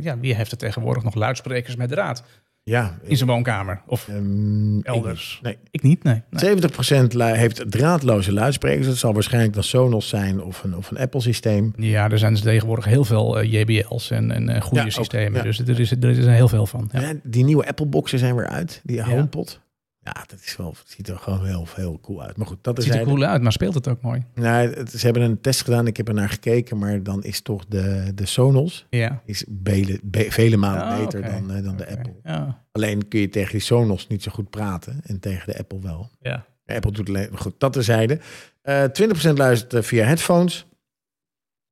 [0.00, 2.22] ja, wie heeft er tegenwoordig nog luidsprekers met draad
[2.62, 2.98] Ja.
[3.02, 3.82] in zijn woonkamer?
[3.86, 5.32] Of ehm, ik elders?
[5.34, 5.42] niet.
[5.42, 5.58] Nee.
[5.70, 6.22] Ik niet, nee.
[6.30, 6.40] nee.
[6.40, 8.86] 70% lu- heeft draadloze luidsprekers.
[8.86, 11.72] Dat zal waarschijnlijk dan Sonos zijn of een, of een Apple systeem.
[11.76, 15.36] Ja, er zijn dus tegenwoordig heel veel eh, JBL's en, en goede Ja, ook, systemen.
[15.38, 15.42] ja.
[15.42, 16.88] Dus er is, er is er heel veel van.
[16.92, 17.00] Ja.
[17.00, 18.80] Ja, die nieuwe Apple boxen zijn weer uit.
[18.84, 19.60] Die HomePod.
[20.00, 22.36] Ja, dat is wel, het ziet er gewoon heel, heel cool uit.
[22.36, 24.24] Maar goed, dat Het ziet er cool uit, maar speelt het ook mooi.
[24.34, 25.86] Nou, het- ze hebben een test gedaan.
[25.86, 26.78] Ik heb er naar gekeken.
[26.78, 29.22] Maar dan is toch de, de Sonos Ja.
[29.24, 31.88] is bele, be- vele malen Ah, beter dan, eh, dan de.
[31.90, 32.14] Apple.
[32.24, 32.64] Ja.
[32.72, 35.00] Alleen kun je tegen die Sonos niet zo goed praten.
[35.04, 36.10] En tegen de Apple wel.
[36.20, 36.44] ja.
[36.64, 37.36] De Apple doet alleen...
[37.38, 38.18] Goed, dat terzijde.
[38.62, 40.66] Eh 20% luistert eh, via headphones.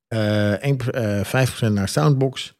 [0.08, 2.54] Eh 1, eh, 5% naar Soundbox.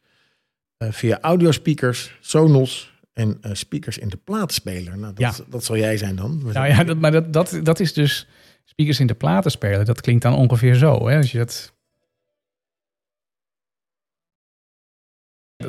[0.77, 4.97] Via audiospeakers, Sonos en eh, speakers in de plaatspeler.
[4.97, 5.45] Nou, dat, Ja.
[5.49, 6.41] dat zal jij zijn dan.
[6.53, 8.27] Nou ja, dat, maar dat, dat, dat is dus
[8.63, 9.85] speakers in de platen spelen.
[9.85, 11.07] Dat klinkt dan ongeveer zo.
[11.07, 11.17] Hè?
[11.17, 11.73] Als je dat,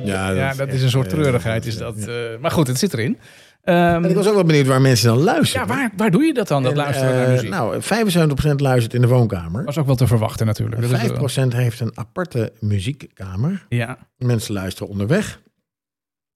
[0.04, 1.66] Ja, ja, dat is een soort treurigheid.
[1.66, 3.18] Is dat, eh, maar goed, het zit erin.
[3.62, 5.66] Ehm, En ik was ook wel benieuwd waar mensen dan luisteren.
[5.66, 7.50] ja, waar, waar doe je dat dan, dat En, luisteren naar eh, muziek?
[7.50, 9.64] Nou, 75% luistert in de woonkamer.
[9.64, 10.80] was ook wel te verwachten natuurlijk.
[10.82, 11.04] Dat is, eh,
[11.48, 13.66] 5% heeft een aparte muziekkamer.
[13.68, 15.40] ja, Mensen luisteren onderweg.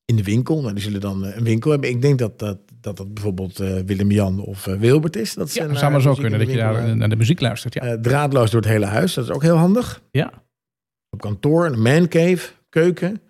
[0.05, 0.61] In de winkel.
[0.61, 1.89] Nou, die zullen dan eh, een winkel hebben.
[1.89, 5.33] Ik denk dat dat, dat, dat bijvoorbeeld eh, Willem-Jan of eh, Wilbert is.
[5.33, 7.73] Dat ja zou maar zo kunnen dat je daar naar de muziek luistert.
[7.73, 7.97] Ja.
[8.01, 9.13] draadloos door het hele huis.
[9.13, 10.01] Dat is ook heel handig.
[10.11, 10.41] ja.
[11.09, 13.21] Op kantoor, een mancave, keuken.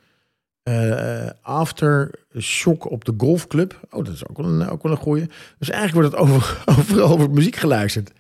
[1.42, 3.80] after shock op de golfclub.
[3.90, 5.26] Oh, dat is ook wel een, ook wel een goeie.
[5.60, 8.12] Dus eigenlijk wordt het over, overal over muziek geluisterd.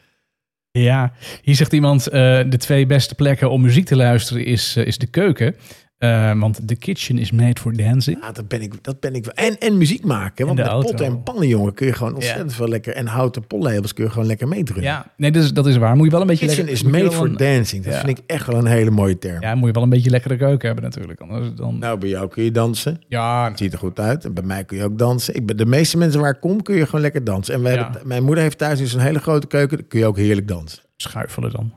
[0.72, 5.08] Ja, hier zegt iemand: de twee beste plekken om muziek te luisteren is, is de
[5.08, 5.56] keuken.
[6.04, 8.18] Eh, want the kitchen is made for dancing.
[8.22, 9.34] Ja, dat ben ik, dat ben ik wel.
[9.34, 10.46] En, en muziek maken.
[10.46, 10.88] Want met auto.
[10.88, 12.94] potten en pannen, jongen, kun je gewoon ontzettend veel lekker.
[12.96, 14.84] En houten pollabels kun je gewoon lekker meedrukken.
[14.84, 15.96] Ja, nee, dat is, dat is waar.
[15.96, 17.84] Moet je wel een beetje Kitchen lekker, is made for een- dancing.
[17.84, 18.00] Dat Ja.
[18.00, 19.42] vind ik echt wel een hele mooie term.
[19.42, 21.22] Ja, moet je wel een beetje lekkere keuken hebben natuurlijk.
[21.22, 23.02] Anders dan, Nou, bij jou kun je dansen.
[23.08, 24.26] ja, Het ziet er goed uit.
[24.26, 25.36] En bij mij kun je ook dansen.
[25.36, 27.54] Ik ben, de meeste mensen waar ik kom, kun je gewoon lekker dansen.
[27.54, 27.84] En we Ja.
[27.84, 29.78] hebben, mijn moeder heeft thuis dus een hele grote keuken.
[29.78, 30.82] Daar kun je ook heerlijk dansen.
[30.98, 31.74] schuifelen dan.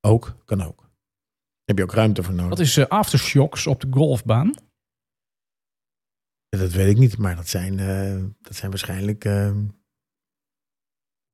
[0.00, 0.87] Ook, kan ook.
[1.68, 2.48] Heb je ook ruimte voor nodig.
[2.48, 4.54] Wat is eh, aftershocks op de golfbaan?
[6.48, 9.24] Ja, dat weet ik niet, maar dat zijn, eh, dat zijn waarschijnlijk...
[9.24, 9.50] eh,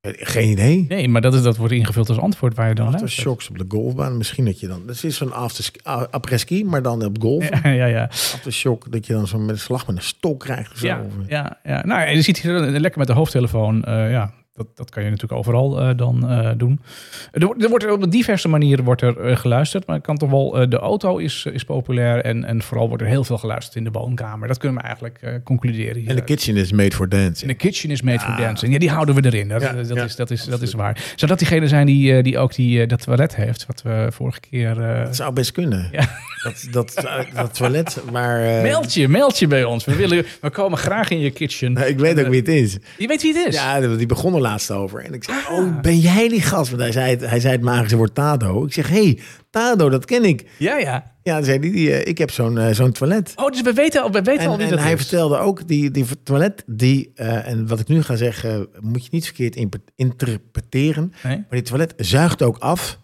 [0.01, 0.87] geen idee.
[0.88, 2.94] Nee, maar dat, is, dat wordt ingevuld als antwoord waar je dan.
[2.94, 4.16] Aftershocks op de golfbaan.
[4.16, 4.87] Misschien dat je dan...
[4.87, 5.70] Dat is zo'n after,
[6.11, 7.49] après-ski, maar dan op golf.
[7.49, 8.05] Ja, ja, ja.
[8.05, 10.87] Aftershock, dat je dan zo met een slag met een stok krijgt of zo.
[10.87, 11.85] Ja, ja, ja.
[11.85, 13.83] Nou, en je ziet hier lekker met de hoofdtelefoon.
[13.87, 16.81] ja, dat, dat kan je natuurlijk overal eh, dan eh, doen.
[17.33, 19.87] Er, wordt- er wordt op diverse manieren wordt er eh, geluisterd.
[19.87, 22.21] Maar ik kan toch wel, de auto is, is populair.
[22.25, 24.49] En, en vooral wordt er heel veel geluisterd in de woonkamer.
[24.49, 26.07] Dat kunnen we eigenlijk eh, concluderen.
[26.07, 27.51] En de kitchen is made for In dancing.
[27.51, 28.73] de kitchen is made for dancing.
[28.73, 29.49] Ja, die houden we erin.
[29.49, 31.12] Dat, Ja, dat, ja, is, dat, is, dat is waar.
[31.17, 33.67] Zou dat diegene zijn die, die ook die, eh, dat toilet heeft?
[33.67, 34.83] Wat we vorige keer...
[34.83, 35.88] eh Dat zou best kunnen.
[35.93, 36.09] Ja.
[36.43, 38.45] Dat, dat, dat toilet waar...
[38.57, 39.85] eh, Meld je, meld je bij ons.
[39.85, 41.73] We, willen, we komen graag in je kitchen.
[41.73, 42.77] nou, ik weet ook wie het is.
[42.99, 43.55] Je weet wie het is?
[43.55, 45.04] Ja, die begon er laatst over.
[45.04, 46.70] En ik zei, oh, ben jij die gast?
[46.70, 48.64] Want hij zei het, hij zei het magische woord Tado.
[48.64, 49.18] Ik zeg, hey,
[49.50, 50.44] Tado, dat ken ik.
[50.59, 50.76] ja.
[50.78, 51.12] ja.
[51.22, 53.33] Ja, dan zei die, eh, ik heb zo'n eh, zo'n toilet.
[53.37, 55.00] Oh, dus we weten al, we weten al En, wie en dat hij is.
[55.00, 59.09] vertelde ook, die, die toilet, die, eh, en wat ik nu ga zeggen, moet je
[59.12, 59.57] niet verkeerd
[59.94, 61.12] interpreteren.
[61.22, 61.37] Nee?
[61.37, 62.98] Maar die toilet zuigt ook af.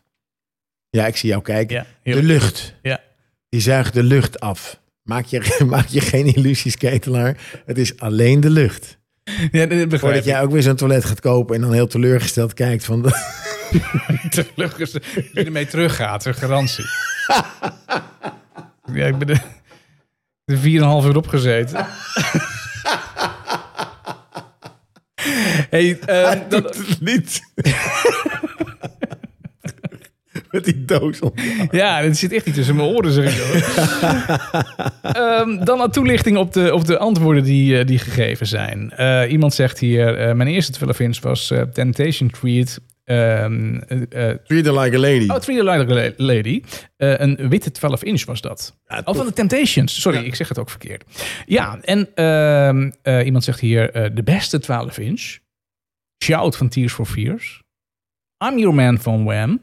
[0.91, 1.87] Ja, ik zie jou kijken.
[2.03, 2.75] Ja, de lucht.
[2.83, 3.01] ja.
[3.49, 4.81] Die zuigt de lucht af.
[5.03, 7.63] Maak je, maak je geen illusies, ketelaar.
[7.67, 8.99] Het is alleen de lucht.
[9.53, 10.25] ja, dat begrijp Voordat ik.
[10.25, 13.05] jij ook weer zo'n toilet gaat kopen en dan heel teleurgesteld kijkt van...
[13.07, 13.13] Is-
[14.35, 16.85] dat je ermee teruggaat, een garantie.
[18.93, 19.37] ja, ik ben de,
[20.45, 20.63] de 4,5
[21.09, 21.87] uur opgezeten.
[25.71, 27.41] hey, ehm, het niet.
[30.55, 31.33] Met die doos om.
[31.71, 33.59] ja, het zit echt niet tussen mijn oren, zeg ik zo.
[35.03, 38.91] Ehm, dan een toelichting op de, op de antwoorden die, eh, die gegeven zijn.
[38.91, 42.81] Eh, iemand zegt hier, eh, mijn eerste 12 inch was eh, Temptation Treat.
[43.05, 45.29] Ehm, eh, eh, Treat her like a lady.
[45.29, 46.63] Oh, Three Like a Lady.
[46.97, 48.79] Eh, een witte 12 inch was dat.
[48.87, 50.01] Ja, Oh, van de Temptations.
[50.01, 50.25] Sorry, Ja.
[50.25, 51.05] ik zeg het ook verkeerd.
[51.47, 55.39] Ja, en ehm, eh, iemand zegt hier eh, de beste 12 inch.
[56.25, 57.63] Shout van Tears for Fears.
[58.45, 59.61] I'm Your Man van Wham.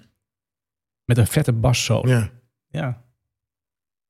[1.07, 2.09] Met een vette bassolo.
[2.09, 2.29] Ja.
[2.67, 3.05] Ja.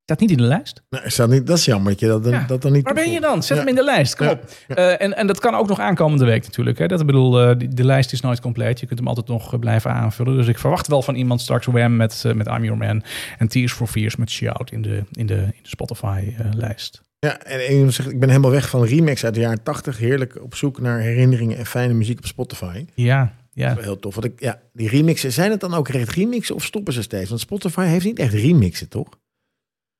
[0.03, 0.83] Staat niet in de lijst.
[1.03, 2.43] Is dat, niet, dat is jammer dat je dat, dan- Ja.
[2.45, 3.43] dat dan niet Waar ben je dan?
[3.43, 3.63] Zet Ja.
[3.63, 4.15] hem in de lijst.
[4.15, 4.43] Kom op.
[4.67, 6.77] Eh, en, en dat kan ook nog aankomende week natuurlijk.
[6.77, 6.87] Hè?
[6.87, 8.79] Dat, ik bedoel, eh, die- de lijst is nooit compleet.
[8.79, 10.35] Je kunt hem altijd nog eh, blijven aanvullen.
[10.35, 13.03] Dus ik verwacht wel van iemand straks Wham met, met I'm Your Man.
[13.37, 17.01] En Tears for Fears met Shout in de, in de, in de Spotify-lijst.
[17.19, 19.97] Ja, en iemand zegt, ik ben helemaal weg van remix uit de jaren 80.
[19.97, 22.85] Heerlijk op zoek naar herinneringen en fijne muziek op Spotify.
[22.95, 23.75] ja, ja.
[23.75, 24.15] Wel Heel tof.
[24.15, 27.29] Want ik, ja, die remixen, zijn het dan ook recht remixen of stoppen ze steeds?
[27.29, 29.07] Want Spotify heeft niet echt remixen, toch?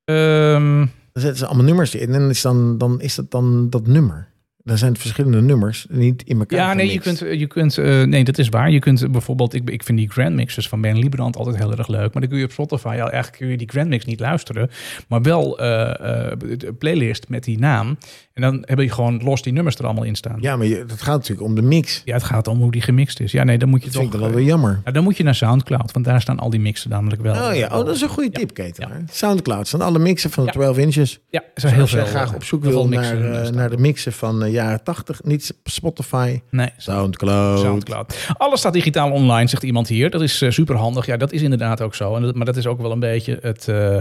[0.04, 0.78] Ehm,
[1.14, 4.30] Dan zetten ze allemaal nummers in en is, dan, dan is dat dan dat nummer.
[4.64, 8.04] Dan zijn het verschillende nummers, niet in elkaar ja, nee, je kunt, je kunt eh,
[8.04, 8.72] nee, dat is waar.
[8.72, 11.72] Je kunt eh, bijvoorbeeld, ik, ik vind die grand mixes van Ben Liebrand altijd heel
[11.72, 12.14] erg leuk.
[12.14, 14.70] Maar dan kun je op Spotify, ja, eigenlijk kun je die grand mix niet luisteren.
[15.08, 17.98] Maar wel eh, de playlist met die naam.
[18.38, 20.38] En dan heb je gewoon los die nummers er allemaal in staan.
[20.40, 22.02] Ja, maar je, het gaat natuurlijk om de mix.
[22.06, 23.32] Ja, het gaat om hoe die gemixt is.
[23.32, 24.02] Ja, nee, dan moet je Dat toch...
[24.02, 24.82] vind ik dan wel weer jammer.
[24.86, 27.50] Ja, dan moet je naar Soundcloud, want daar staan al die mixen namelijk wel.
[27.50, 29.08] Oh ja, oh, dat is een goede tip, Keten.
[29.12, 30.56] Soundcloud staan alle mixen van de Ja.
[30.56, 31.20] 12 inches.
[31.30, 32.06] Ja, er zijn heel Als je veel.
[32.06, 33.56] graag eh, op zoek wil naar, eh, eh, staan.
[33.56, 37.60] naar de mixen van de jaren 80, niet Spotify, Nee, Soundcloud.
[37.60, 38.28] Soundcloud.
[38.38, 40.10] Alles staat digitaal online, zegt iemand hier.
[40.10, 41.06] Dat is super handig.
[41.06, 42.16] Ja, dat is inderdaad ook zo.
[42.16, 43.98] En dat, maar dat is ook wel een beetje het, eh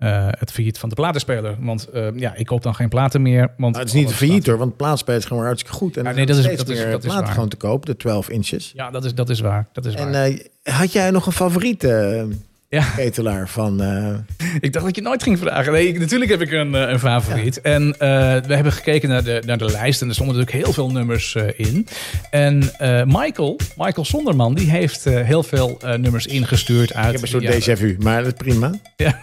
[0.00, 1.56] eh, het failliet van de platenspeler.
[1.60, 3.54] Want eh, ja, ik koop dan geen platen meer.
[3.56, 5.96] Want het is niet staat- hoor, want plaatsspelen is gewoon hartstikke goed.
[5.96, 7.26] En Ja, nee, dat is- dat is- dat is platen waar.
[7.32, 8.72] gewoon te koop, de 12 inches.
[8.74, 9.66] Ja, dat is, dat is waar.
[9.72, 10.24] Dat is En waar.
[10.62, 12.36] eh, had jij nog een favoriete eh,
[12.68, 12.84] Ja.
[12.96, 13.82] ketelaar van...
[13.82, 14.14] eh,
[14.60, 15.72] Ik dacht dat je nooit ging vragen.
[15.72, 17.60] Nee, ik- natuurlijk heb ik een, een favoriet.
[17.60, 20.02] En we hebben gekeken naar de, naar de lijst.
[20.02, 21.86] En er stonden natuurlijk heel veel nummers in.
[22.30, 22.58] En
[23.06, 27.06] Michael, Michael Sonderman, die heeft heel veel nummers ingestuurd uit...
[27.06, 28.70] ik heb een soort de déjà vu, maar dat is prima.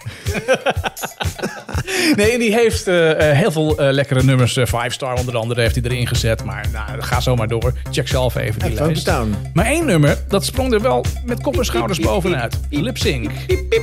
[2.16, 4.52] Nee, en die heeft eh, eh, heel veel eh, lekkere nummers.
[4.52, 6.44] Five Star onder andere heeft hij erin gezet.
[6.44, 7.72] Maar nou, ga zo maar door.
[7.90, 9.04] Check zelf even die lijst.
[9.04, 9.34] Town.
[9.52, 12.58] Maar één nummer, dat sprong er wel met kop en schouders bovenuit.
[12.70, 13.30] Lip Sync.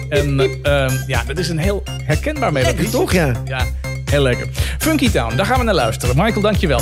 [0.10, 2.76] En ehm, ja, dat is een heel herkenbaar melodie.
[2.76, 3.32] Lekker toch, ja?
[3.46, 3.66] Ja,
[4.06, 4.48] heel lekker.
[4.80, 6.16] Funky Town, daar gaan we naar luisteren.
[6.16, 6.82] Michael, dankjewel.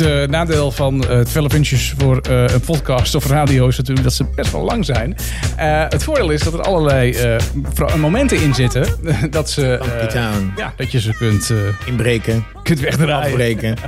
[0.00, 3.76] Het eh, nadeel van eh, het felle puntjes voor eh, een podcast of radio is
[3.76, 5.16] natuurlijk dat ze best wel lang zijn.
[5.56, 8.86] Eh, het voordeel is dat er allerlei eh, momenten in zitten
[9.30, 11.56] dat, ze, eh, ja, dat je ze kunt, eh,
[11.88, 13.26] Inbreken, kunt wegdraaien.
[13.30, 13.76] afbreken.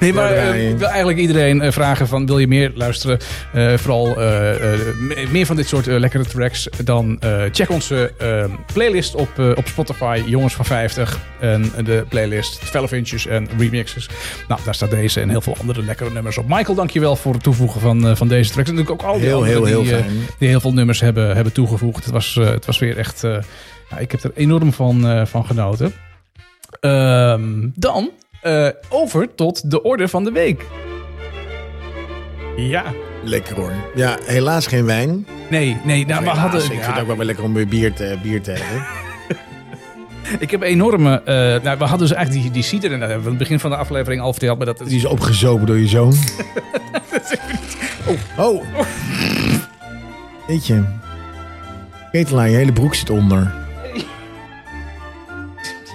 [0.00, 3.18] Nee, maar eh, ik wil eigenlijk iedereen eh, vragen van wil je meer luisteren?
[3.52, 6.68] Eh, vooral me- meer van dit soort lekkere tracks.
[6.84, 7.20] Dan
[7.52, 8.12] check onze
[8.72, 11.18] playlist op, op Spotify, Jongens van 50.
[11.40, 14.08] En de playlist Felle Vintjes en Remixes.
[14.48, 16.48] Nou, daar staat deze en heel veel andere lekkere nummers op.
[16.48, 18.68] Michael, dankjewel voor het toevoegen van, van deze tracks.
[18.70, 19.42] En natuurlijk ook al die Heel,
[20.38, 22.04] die, heel veel nummers hebben, hebben toegevoegd.
[22.04, 23.20] Het was, het was weer echt...
[23.90, 25.92] ja, ik heb er enorm van, van genoten.
[26.80, 30.64] Ehm, dan eh, over tot de orde van de week.
[32.56, 32.84] Ja.
[33.24, 33.72] Lekker hoor.
[33.94, 35.26] Ja, helaas geen wijn.
[35.50, 36.60] Nee, nee, nou, we hadden...
[36.60, 38.86] ik vind het ook wel weer lekker om weer bier te, bier te hebben.
[40.44, 41.22] ik heb enorme...
[41.24, 43.48] eh, nou, we hadden dus eigenlijk die, die cider, en dat hebben we aan het
[43.48, 46.14] begin van de aflevering al verteld, maar dat Die is opgezopen door je zoon.
[48.36, 48.46] oh.
[48.46, 48.64] oh.
[50.46, 50.84] Weet je.
[52.12, 53.54] Ketelaar, je hele broek zit onder.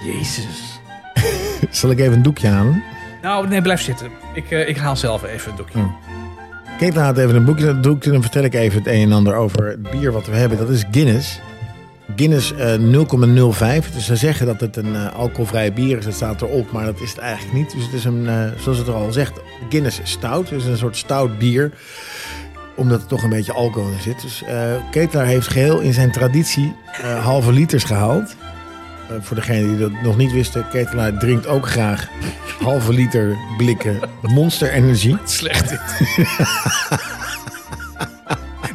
[0.04, 0.65] Jezus.
[1.76, 2.82] Zal ik even een doekje halen?
[3.22, 4.10] Nou, nee, blijf zitten.
[4.34, 5.78] Ik, eh, ik haal zelf even een doekje.
[5.78, 5.86] Hm.
[6.78, 8.10] Ketelaar had even een boekje, doekje.
[8.10, 10.58] Dan vertel ik even het een en ander over het bier wat we hebben.
[10.58, 11.40] Dat is Guinness.
[12.16, 13.92] Guinness eh, 0,05.
[13.92, 16.04] Dus ze zeggen dat het een eh, alcoholvrij bier is.
[16.04, 17.72] Dat staat erop, maar dat is het eigenlijk niet.
[17.72, 20.48] Dus het is een, zoals het er al zegt, Guinness stout.
[20.48, 21.72] Dus een soort stout bier.
[22.76, 24.22] Omdat er toch een beetje alcohol in zit.
[24.22, 24.42] Dus
[24.90, 26.74] Ketelaar heeft geheel in zijn traditie
[27.22, 28.36] halve liters gehaald.
[29.08, 32.08] Eh, voor degenen die dat nog niet wisten, Ketelaar drinkt ook graag
[32.62, 35.16] halve liter blikken Monster Energie.
[35.24, 35.80] Slecht dit.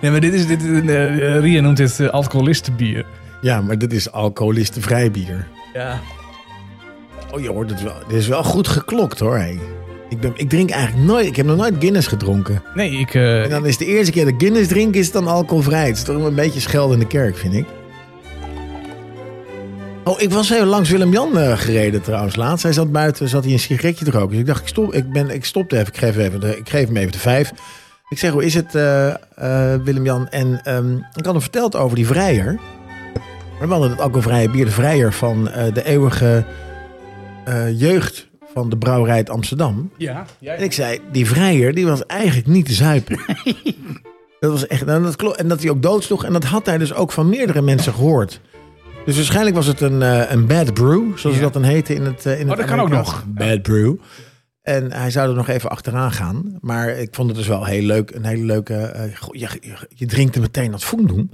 [0.01, 0.47] nee, maar dit is...
[0.47, 3.05] Dit, eh, Ria noemt dit uh, alcoholistenbier.
[3.41, 5.47] Ja, maar dit is alcoholistenvrij bier.
[5.73, 5.99] Ja.
[7.31, 7.95] Oh, je hoort het wel.
[8.07, 9.37] Dit is wel goed geklokt hoor.
[9.37, 9.59] hé.
[10.09, 11.25] Ik, ben, ik drink eigenlijk nooit.
[11.25, 12.63] Ik heb nog nooit Guinness gedronken.
[12.75, 13.13] Nee, ik...
[13.13, 15.87] eh, En dan is de eerste keer dat Guinness drink, is het dan alcoholvrij.
[15.87, 17.65] Het is toch een beetje schelden in de kerk, vind ik.
[20.03, 22.63] Oh, ik was heel langs Willem-Jan eh, gereden trouwens laatst.
[22.63, 24.29] Hij zat buiten, zat hij een sigaretje te roken.
[24.29, 25.87] Dus ik dacht, ik, stop, ik, ben, ik stopte even.
[25.87, 27.51] Ik geef, even de, ik geef hem even de vijf.
[28.09, 30.29] Ik zeg, hoe is het, eh, eh, Willem-Jan?
[30.29, 32.59] En ehm, ik had hem verteld over die vrijer.
[33.59, 35.43] We hadden het alcoholvrije bier, de vrijer van
[35.73, 36.45] de eeuwige
[37.75, 39.91] jeugd van de brouwerij Amsterdam.
[39.97, 43.19] ja, ja, En ik zei, die vrijer, die was eigenlijk niet te zuipen.
[44.39, 45.37] dat was echt, nou, dat klopt.
[45.37, 46.23] En dat hij ook doodsloeg.
[46.23, 48.41] En dat had hij dus ook van meerdere mensen gehoord.
[49.05, 51.41] Dus waarschijnlijk was het een, eh, een bad brew, zoals Ja.
[51.41, 53.25] dat dan heette in het, eh, in Oh, het dat kan ook nog.
[53.27, 53.95] Bad brew.
[54.61, 56.57] En hij zou er nog even achteraan gaan.
[56.61, 58.11] Maar ik vond het dus wel heel leuk.
[58.11, 58.73] Een hele leuke...
[58.75, 61.31] eh, goh, je, je, je drinkt er meteen dat voen doen.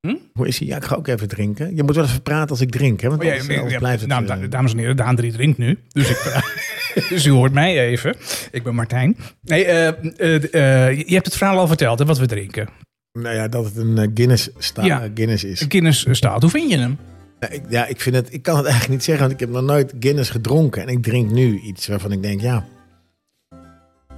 [0.00, 0.14] Hm?
[0.32, 0.68] Hoe is hij?
[0.68, 1.76] Ja, ik ga ook even drinken.
[1.76, 3.00] Je moet wel even praten als ik drink.
[3.00, 3.08] Hè?
[3.08, 4.08] Want Oh, ja, anders, blijft het...
[4.10, 5.78] nou, da- dames en heren, Daan 3 drinkt nu.
[5.88, 6.42] Dus, ik,
[7.08, 8.16] dus u hoort mij even.
[8.50, 9.16] Ik ben Martijn.
[9.42, 12.68] Nee, je hebt het verhaal al verteld, hè, wat we drinken.
[13.12, 15.08] Nou ja, dat het een eh, Guinness, sta, Ja.
[15.14, 15.60] Guinness is.
[15.60, 16.42] Een Guinness staat.
[16.42, 16.98] Hoe vind je hem?
[17.40, 19.54] Ja, ik, ja, ik, vind het, ik kan het eigenlijk niet zeggen, want ik heb
[19.56, 20.82] nog nooit Guinness gedronken.
[20.82, 22.64] En ik drink nu iets waarvan ik denk, ja,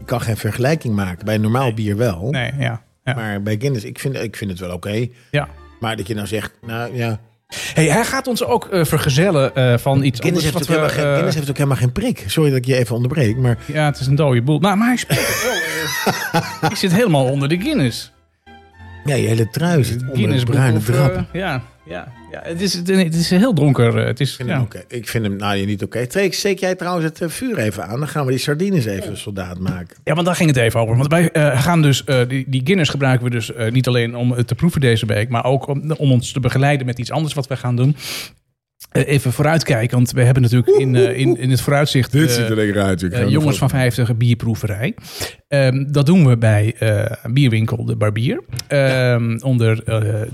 [0.01, 1.25] ik kan geen vergelijking maken.
[1.25, 2.31] Bij een normaal bier wel.
[2.31, 2.83] Nee, ja.
[3.05, 3.15] ja.
[3.15, 5.07] Maar bij Guinness, ik vind, ik vind het wel oké.
[5.31, 5.49] ja.
[5.81, 7.21] Maar dat je nou zegt, nou ja,
[7.75, 10.77] Hey, hij gaat ons ook eh, vergezellen eh, van iets Guinness heeft, anders.
[10.77, 12.25] ook wat we, geen, eh, heeft ook helemaal geen prik.
[12.27, 14.59] Sorry dat ik je even onderbreek, maar Ja, het is een dode boel.
[14.59, 15.53] Nou, maar hij spreekt wel.
[16.63, 18.13] eh, ik zit helemaal onder de Guinness.
[19.05, 21.15] Ja, je hele trui zit onder Guinness bruine drap.
[21.15, 22.41] eh, ja, ja, ja.
[22.43, 23.99] Het, is, het, het is heel donker.
[23.99, 24.65] eh, Het is, Ik vind, hem ja.
[24.65, 24.83] oké.
[24.89, 26.07] ik vind hem nou niet oké.
[26.07, 27.99] Treek, steek jij trouwens het eh, vuur even aan.
[27.99, 29.97] Dan gaan we die sardines even soldaat maken.
[30.05, 30.97] Ja, want daar ging het even over.
[30.97, 34.17] Want wij eh, gaan dus, eh, die, die Guinness gebruiken we dus eh, niet alleen
[34.17, 37.11] om het te proeven deze week, maar ook om, om ons te begeleiden met iets
[37.11, 37.97] anders wat we gaan doen.
[38.95, 42.55] Eh, even vooruitkijken, want we hebben natuurlijk in, eh, in, in het vooruitzicht eh, er
[42.55, 43.01] lekker uit.
[43.29, 44.95] Jongens van vast- 50 bierproeverij.
[45.49, 46.75] Ehm, dat doen we bij
[47.33, 48.41] bierwinkel De Barbier.
[48.67, 49.85] Ehm, Onder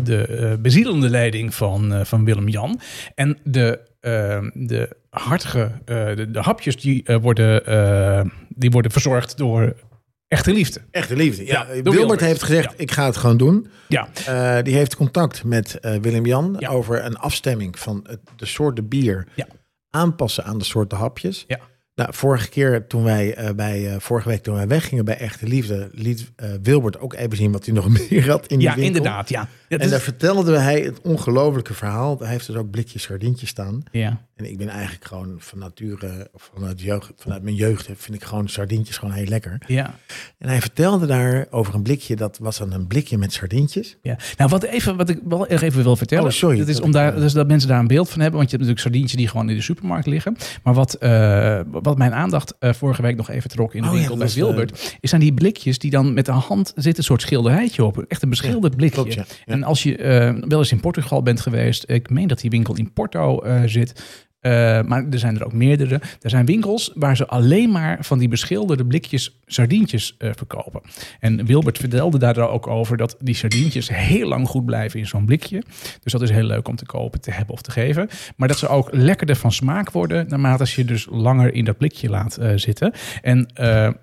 [0.04, 2.80] de bezielende leiding van, van Willem Jan.
[3.14, 7.62] En de, ehm, de hartige, de, de hapjes die, worden,
[8.48, 9.74] die worden verzorgd door
[10.30, 10.80] echte liefde.
[10.90, 11.46] Echte liefde.
[11.46, 12.20] Ja, Ja, Wilbert, Wilbert.
[12.20, 12.74] heeft gezegd, Ja.
[12.76, 13.66] ik ga het gewoon doen.
[13.88, 16.68] Ja, Eh, die heeft contact met eh, Willem-Jan Ja.
[16.68, 19.46] over een afstemming van het, de soorten bier Ja.
[19.90, 21.44] aanpassen aan de soorten hapjes.
[21.46, 21.58] Ja.
[21.94, 25.88] Nou, vorige keer toen wij eh, bij vorige week toen wij weggingen bij Echte Liefde,
[25.92, 28.96] liet Wilbert ook even zien wat hij nog meer had in die ja winkel.
[28.96, 29.28] inderdaad.
[29.28, 29.48] Ja.
[29.70, 32.18] Ja, En dus- daar vertelde hij het ongelofelijke verhaal.
[32.18, 33.82] Hij heeft dus ook blikjes sardientjes staan.
[33.92, 34.28] ja.
[34.40, 38.48] En ik ben eigenlijk gewoon van nature, vanuit, jeugd, vanuit mijn jeugd, vind ik gewoon
[38.48, 39.62] sardientjes gewoon heel lekker.
[39.66, 39.94] Ja.
[40.38, 43.96] En hij vertelde daar over een blikje, dat was dan een blikje met sardientjes.
[44.02, 44.16] Ja.
[44.36, 46.24] Nou, wat, even, wat ik wel even wil vertellen.
[46.24, 48.38] Oh, sorry, Dat is dat om daar, dus dat mensen daar een beeld van hebben.
[48.38, 50.36] Want je hebt natuurlijk sardientjes die gewoon in de supermarkt liggen.
[50.62, 53.92] Maar wat, eh, wat mijn aandacht eh, vorige week nog even trok in de Oh
[53.94, 54.96] ja, winkel dat bij was, eh, Wilbert.
[55.00, 57.98] is aan die blikjes die dan met de hand zit een soort schilderijtje op.
[58.08, 58.94] Echt een beschilderd blikje.
[59.02, 59.24] klopt, ja.
[59.60, 61.84] En als je eh, wel eens in Portugal bent geweest.
[61.86, 64.04] Ik meen dat die winkel in Porto eh, zit.
[64.40, 64.50] eh,
[64.82, 66.00] maar er zijn er ook meerdere.
[66.20, 70.80] Er zijn winkels waar ze alleen maar van die beschilderde blikjes sardientjes verkopen.
[71.18, 75.24] En Wilbert vertelde daar ook over dat die sardientjes heel lang goed blijven in zo'n
[75.24, 75.62] blikje.
[76.02, 78.08] Dus dat is heel leuk om te kopen, te hebben of te geven.
[78.36, 82.08] Maar dat ze ook lekkerder van smaak worden naarmate je dus langer in dat blikje
[82.08, 82.92] laat zitten.
[83.22, 83.48] En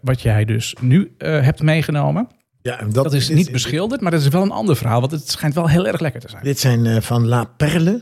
[0.01, 2.27] wat jij dus nu hebt meegenomen,
[2.67, 4.99] Ja, en dat is dit- niet beschilderd, maar dat is wel een ander verhaal.
[4.99, 6.43] Want het schijnt wel heel erg lekker te zijn.
[6.43, 8.01] Dit zijn eh, van La Perle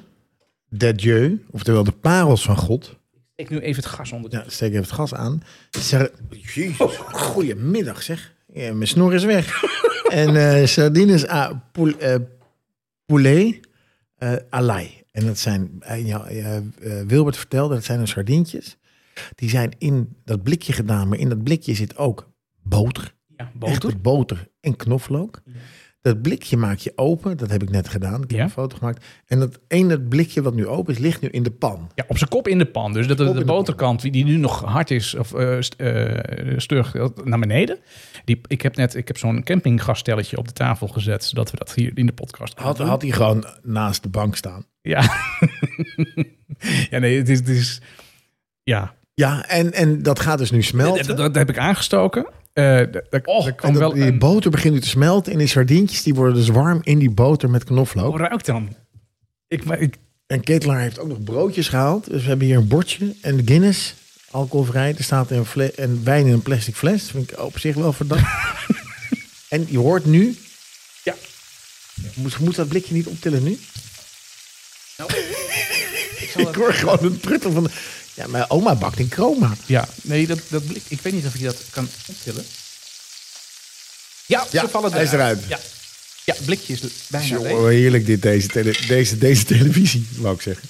[0.68, 2.96] de Dieu, oftewel de parels van God.
[3.36, 4.32] Ik nu even het gas onder.
[4.32, 5.44] Ja, steek even het gas aan.
[5.70, 8.34] Sar Jezus, goedemiddag zeg.
[8.54, 9.64] Ja, mijn snor is weg.
[10.22, 12.16] en eh sardines à poul- eh,
[13.06, 13.60] poulet
[14.16, 15.04] eh alai.
[15.12, 16.26] En dat zijn, ja,
[17.08, 18.78] Wilbert vertelde, dat zijn een sardientjes.
[19.36, 22.30] Die zijn in dat blikje gedaan, maar in dat blikje zit ook
[22.64, 23.14] boter.
[23.38, 23.74] Ja, boter.
[23.76, 25.42] Echte boter en knoflook.
[26.02, 28.24] Dat blikje maak je open, dat heb ik net gedaan.
[28.24, 28.44] Ik heb Ja.
[28.44, 29.06] een foto gemaakt.
[29.26, 31.92] En dat ene blikje wat nu open is, ligt nu in de pan.
[31.96, 32.94] Ja, op zijn kop in de pan.
[32.94, 37.80] Dus dat de, boterkant, die nu nog hard is of st- eh, stug naar beneden.
[38.26, 41.74] Die, ik heb net ik heb zo'n campinggasstelletje op de tafel gezet, zodat we dat
[41.74, 44.66] hier in de podcast Had, had hij gewoon naast de bank staan.
[44.82, 45.02] Ja.
[46.90, 47.82] ja, nee, het is, het is
[48.64, 48.96] ja.
[49.16, 51.08] Ja, en, en dat gaat dus nu smelten.
[51.08, 52.28] dat, dat heb ik aangestoken.
[52.54, 52.90] En
[53.56, 56.36] kwam dat- wel die een, boter begint nu te smelten en die sardientjes die worden
[56.36, 58.10] dus warm in die boter met knoflook.
[58.18, 58.76] hoe ruikt dan?
[59.48, 59.96] Ik, maar ik,
[60.28, 62.10] En Ketelaar heeft ook nog broodjes gehaald.
[62.10, 63.94] Dus we hebben hier een bordje en Guinness,
[64.32, 64.96] alcoholvrij.
[64.98, 65.46] Er staat een,
[65.76, 67.02] een wijn in een plastic fles.
[67.02, 68.26] Dat vind ik op zich wel verdacht.
[69.50, 70.36] en je hoort nu...
[71.04, 71.16] Ja.
[72.14, 73.52] Moet, moet dat blikje niet optillen nu?
[76.20, 77.64] ik zal Ik hoor gewoon een pruttel van...
[77.64, 77.70] de-
[78.16, 79.56] Ja, mijn oma bakt in chroma.
[79.66, 82.46] Ja, nee, dat, dat blik, ik weet niet of je dat kan optillen.
[84.26, 85.40] Ja, Ja, ze vallen hij is eruit.
[85.48, 85.60] Ja,
[86.24, 87.52] ja blikje is bijna leeg.
[87.52, 90.70] Jongen, heerlijk dit, deze, tele- deze, deze televisie, wou ik zeggen.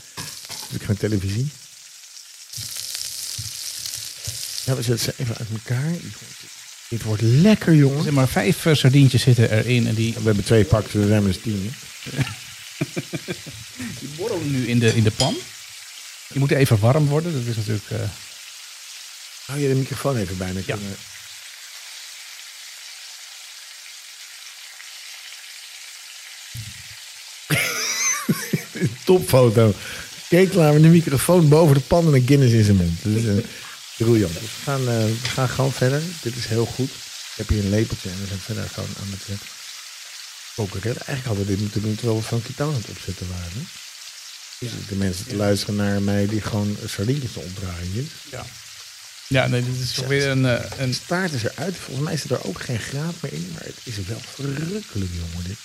[0.72, 1.50] Heb ik geen televisie?
[4.66, 5.92] Ja, we zetten ze even uit elkaar.
[6.90, 8.02] Dit wordt lekker, Er jongen.
[8.02, 11.24] zijn maar vijf eh, sardientjes zitten erin en die, We hebben twee pakken, we zijn
[11.24, 11.74] dus tien.
[14.00, 15.36] die borrelen nu in de, in de pan.
[16.28, 17.34] Die moeten even warm worden.
[17.34, 17.90] Dat is natuurlijk...
[17.90, 18.10] eh,
[19.46, 20.64] Hou je de microfoon even bij me?
[20.66, 20.76] Ja.
[20.76, 20.98] Kunnen-
[29.06, 29.74] Topfoto.
[30.30, 33.04] Ketelaar met de microfoon boven de pan en een Guinness in zijn mond.
[33.04, 33.44] Dat is uh,
[33.98, 34.34] briljant.
[34.34, 36.02] Dus we gaan, eh, we gaan gewoon verder.
[36.22, 36.90] Dit is heel goed.
[36.90, 39.40] Ik heb hier een lepeltje en we zijn verder gewoon aan het
[40.56, 41.02] concurreren.
[41.06, 43.68] Eigenlijk hadden we dit moeten doen terwijl we van Kitana aan het opzetten waren.
[44.60, 48.10] De mensen te luisteren naar mij die gewoon sardientjes opdraaien.
[48.32, 48.46] ja.
[49.28, 50.46] ja, nee, dit is toch weer een...
[50.46, 51.76] eh, een staart is eruit.
[51.76, 53.50] Volgens mij zit er ook geen graad meer in.
[53.54, 55.48] Maar het is wel verrukkelijk, jongen.
[55.48, 55.58] Dit.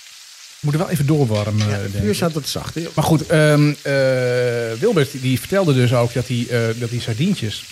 [0.59, 2.75] moet er wel even doorwarmen, Ja, eh, het vuur staat wat zacht.
[2.75, 2.87] hè?
[2.95, 7.01] Maar goed, ehm, eh, Wilbert die, die vertelde dus ook dat die, eh, dat die
[7.01, 7.63] sardientjes...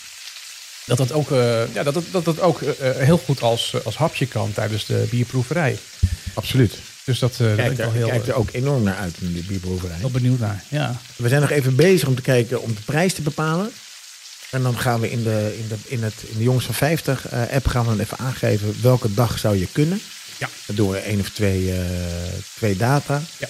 [0.86, 3.96] Dat dat ook, eh, ja, dat, dat, dat, dat ook eh, heel goed als, als
[3.96, 5.78] hapje kan tijdens de bierproeverij.
[6.34, 6.74] Absoluut.
[7.10, 9.34] Dus dat, eh daar ben Kijk ik er, heel, er ook enorm naar uit in
[9.34, 9.98] die bierproeverij.
[9.98, 10.64] heel benieuwd naar.
[10.68, 11.02] Ja.
[11.16, 13.72] We zijn nog even bezig om te kijken om de prijs te bepalen.
[14.50, 17.28] En dan gaan we in de, in de, in het, in de Jongens van 50
[17.28, 20.02] eh, app gaan we dan even aangeven welke dag zou je kunnen.
[20.38, 20.50] Ja.
[20.66, 21.80] Dan doen we één of twee, eh,
[22.56, 23.22] twee data.
[23.38, 23.48] Ja.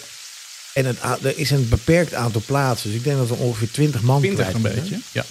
[0.74, 2.90] En het, er is een beperkt aantal plaatsen.
[2.90, 5.00] Dus ik denk dat we ongeveer 20 man 20 kwijt een beetje.
[5.12, 5.26] Ja.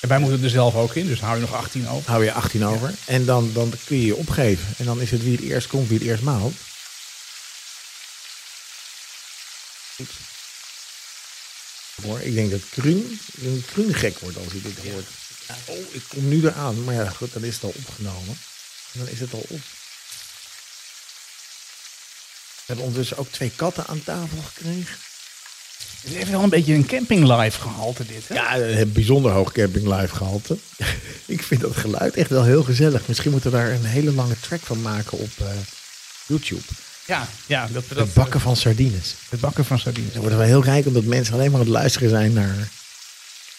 [0.00, 2.10] En wij moeten er zelf ook in, dus hou je nog 18 over.
[2.10, 2.94] hou je 18 over.
[3.04, 4.66] En dan, dan kun je je opgeven.
[4.78, 6.54] En dan is het wie het eerst komt, wie het eerst maalt.
[6.54, 6.60] Goed.
[12.02, 13.18] Hoor, ik denk dat Kruun,
[13.94, 15.06] gek wordt als hij dit hoort.
[15.66, 16.84] Oh, ik kom nu eraan.
[16.84, 18.38] Maar ja, goed, dan is het al opgenomen.
[18.92, 19.60] En dan is het al op.
[22.56, 24.96] We hebben ondertussen ook twee katten aan tafel gekregen.
[26.00, 28.34] Het heeft wel een beetje een camping live gehalte dit, hè?
[28.34, 30.58] Ja, heeft bijzonder hoog camping live gehalte.
[31.26, 33.06] ik vind dat geluid echt wel heel gezellig.
[33.06, 35.46] Misschien moeten we daar een hele lange track van maken op eh,
[36.26, 36.62] YouTube.
[37.06, 39.14] Ja, ja dat, dat, Het bakken van sardines.
[39.28, 40.12] het bakken van sardines.
[40.12, 42.68] Dan worden we heel rijk omdat mensen alleen maar aan het luisteren zijn naar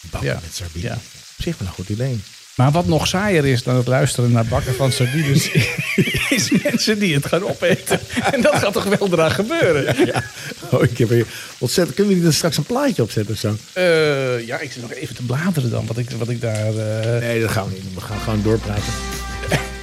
[0.02, 0.40] bakken Ja.
[0.44, 0.90] met sardines.
[0.90, 0.94] Ja.
[1.38, 2.20] Op zich wel een goed idee.
[2.56, 5.50] Maar wat nog saaier is dan het luisteren naar bakken van sardines,
[6.30, 8.00] is mensen die het gaan opeten.
[8.32, 10.06] En dat gaat toch wel eraan gebeuren?
[10.06, 10.24] Ja.
[10.72, 11.26] Oh, ik heb hier
[11.58, 11.96] ontzettend.
[11.96, 13.58] Kunnen we niet er straks een plaatje opzetten of zo?
[13.74, 16.68] Eh, ja, ik zit nog even te bladeren dan, wat ik, wat ik daar...
[16.78, 17.94] eh, Nee, dat gaan we niet doen.
[17.96, 18.94] We gaan gewoon doorpraten.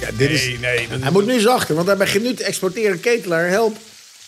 [0.01, 0.45] Ja, dit is...
[0.45, 0.87] nee, nee.
[0.87, 2.99] dat- Hij moet nu zachter, want hij begint nu te exporteren.
[2.99, 3.77] Ketelaar, help.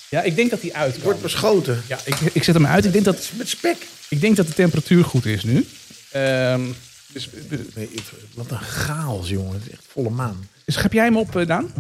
[0.10, 1.04] Ja, ik denk dat die uit kan.
[1.04, 1.84] Wordt beschoten.
[1.88, 2.86] Ja, ik, ik zet hem uit.
[2.86, 3.78] Ik denk dat, Met spek.
[4.10, 5.68] ik denk dat de temperatuur goed is nu.
[6.12, 6.62] Ehm,
[7.08, 7.30] dus,
[7.76, 8.02] Nee, ik-
[8.34, 9.54] wat een chaos, jongen.
[9.54, 10.48] Het is echt volle maan.
[10.66, 11.74] Schep jij hem op, eh, Daan?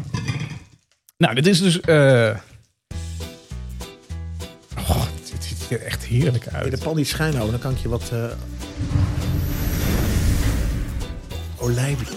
[1.17, 1.79] Nou, dit is dus...
[1.81, 2.37] eh
[4.77, 6.71] Oh, dit ziet er echt heerlijk Wil je uit.
[6.71, 8.09] de pan niet schuin houden, dan kan ik je wat...
[8.11, 8.25] eh
[11.57, 12.07] olijven.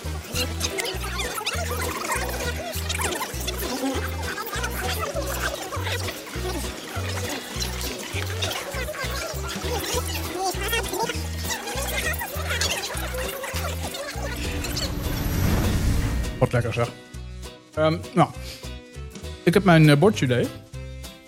[16.63, 16.93] Lekker zeg.
[17.75, 18.29] Ehm, nou,
[19.43, 20.49] ik heb mijn eh, bordje deed.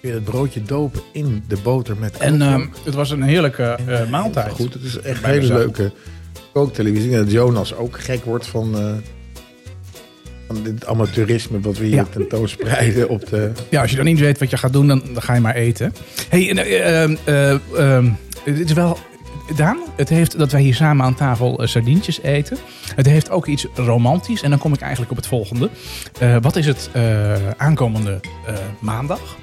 [0.01, 4.09] Weer het broodje dopen in de boter met En ehm, het was een heerlijke eh,
[4.11, 4.53] maaltijd.
[4.53, 5.59] Goed, het is echt een hele mezelf.
[5.59, 5.93] leuke
[6.53, 7.12] kooktelevisie.
[7.12, 8.93] En dat Jonas ook gek wordt van, eh,
[10.47, 12.07] van dit amateurisme wat we hier Ja.
[12.11, 13.51] tentoonspreiden op de...
[13.68, 15.55] Ja, als je dan niet weet wat je gaat doen, dan, dan ga je maar
[15.55, 15.93] eten.
[16.29, 18.11] hey, eh, eh, ehm,
[18.45, 18.99] dit is wel...
[19.57, 22.57] Daan, het heeft dat wij hier samen aan tafel eh, sardientjes eten.
[22.95, 24.43] Het heeft ook iets romantisch.
[24.43, 25.71] En dan kom ik eigenlijk op het volgende.
[26.21, 28.21] Eh, wat is het eh, aankomende
[28.79, 29.37] maandag?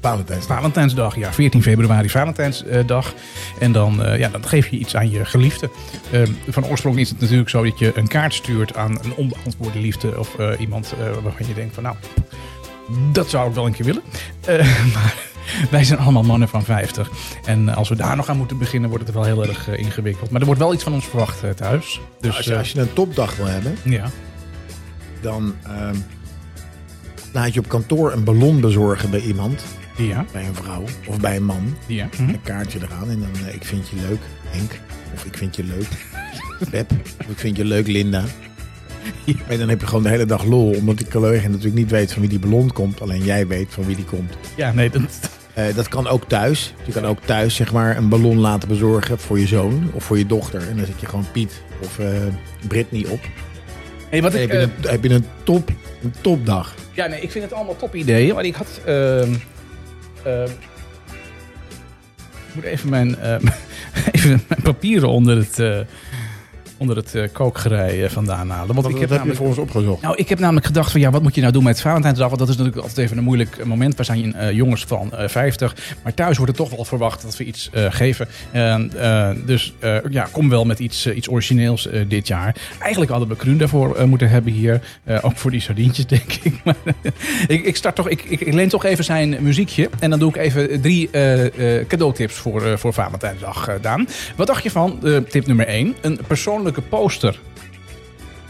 [0.00, 0.56] Valentijnsdag.
[0.56, 3.14] Valentijnsdag, ja, 14 februari, Valentijnsdag.
[3.58, 5.70] En dan, ja, dan geef je iets aan je geliefde.
[6.10, 9.78] Eh, van oorsprong is het natuurlijk zo dat je een kaart stuurt aan een onbeantwoorde
[9.78, 10.18] liefde.
[10.18, 11.96] Of iemand waarvan je denkt van nou,
[13.12, 14.02] dat zou ik wel een keer willen.
[14.94, 15.14] Maar
[15.70, 17.10] wij zijn allemaal mannen van 50.
[17.44, 20.30] En als we daar nog aan moeten beginnen, wordt het wel heel erg eh, ingewikkeld.
[20.30, 22.00] Maar er wordt wel iets van ons verwacht eh, thuis.
[22.20, 24.10] Dus als, je, eh, als je een topdag wil hebben, ja.
[25.20, 25.96] dan ehm,
[27.32, 29.64] laat je op kantoor een ballon bezorgen bij iemand.
[29.96, 31.76] Ja, Bij een vrouw of bij een man.
[31.86, 32.08] ja.
[32.18, 34.80] Een kaartje eraan en dan eh, ik vind je leuk, Henk.
[35.14, 35.88] Of ik vind je leuk,
[36.70, 36.90] Pep.
[37.20, 38.24] Of ik vind je leuk, Linda.
[39.48, 40.70] En dan heb je gewoon de hele dag lol.
[40.70, 43.00] Omdat die collega natuurlijk niet weet van wie die ballon komt.
[43.00, 44.36] Alleen jij weet van wie die komt.
[44.56, 46.74] Ja, nee, dat, Eh, dat kan ook thuis.
[46.84, 50.18] Je kan ook thuis zeg maar een ballon laten bezorgen voor je zoon of voor
[50.18, 50.68] je dochter.
[50.68, 52.06] En dan zet je gewoon Piet of eh
[52.68, 53.20] Britney op.
[54.10, 55.68] hey, wat ik, heb je, eh, een, heb je een, top,
[56.02, 56.74] een topdag.
[56.92, 58.34] Ja, nee, ik vind het allemaal top ideeën.
[58.34, 58.80] Maar ik had.
[58.84, 59.34] ehm,
[60.24, 60.50] ehm,
[62.48, 63.16] ik moet even mijn,
[64.12, 65.86] even mijn papieren onder het,
[66.76, 68.74] onder het eh, kookgerei eh, vandaan halen.
[68.74, 69.38] Want Wat, ik heb heb je namelijk.
[69.38, 70.02] voor ons opgezocht?
[70.02, 72.26] Nou, ik heb namelijk gedacht van ja, wat moet je nou doen met Valentijnsdag?
[72.26, 73.96] Want dat is natuurlijk altijd even een moeilijk moment.
[73.96, 77.36] We zijn eh, jongens van eh 50, maar thuis wordt er toch wel verwacht dat
[77.36, 78.28] we iets geven.
[78.50, 78.90] En,
[79.46, 79.74] dus
[80.10, 82.56] ja, kom wel met iets, iets origineels dit jaar.
[82.78, 84.80] Eigenlijk hadden we Kruun daarvoor moeten hebben hier.
[85.22, 86.54] Ook voor die sardientjes, denk ik.
[86.64, 86.76] Maar
[87.46, 89.90] ik, ik start toch, ik, ik, ik leen toch even zijn muziekje.
[89.98, 91.10] En dan doe ik even drie
[91.86, 94.08] cadeautips voor, voor Valentijnsdag, eh, Daan.
[94.36, 94.98] Wat dacht je van
[95.28, 95.94] tip nummer 1?
[96.00, 96.18] Een
[96.72, 97.38] persoonlijke poster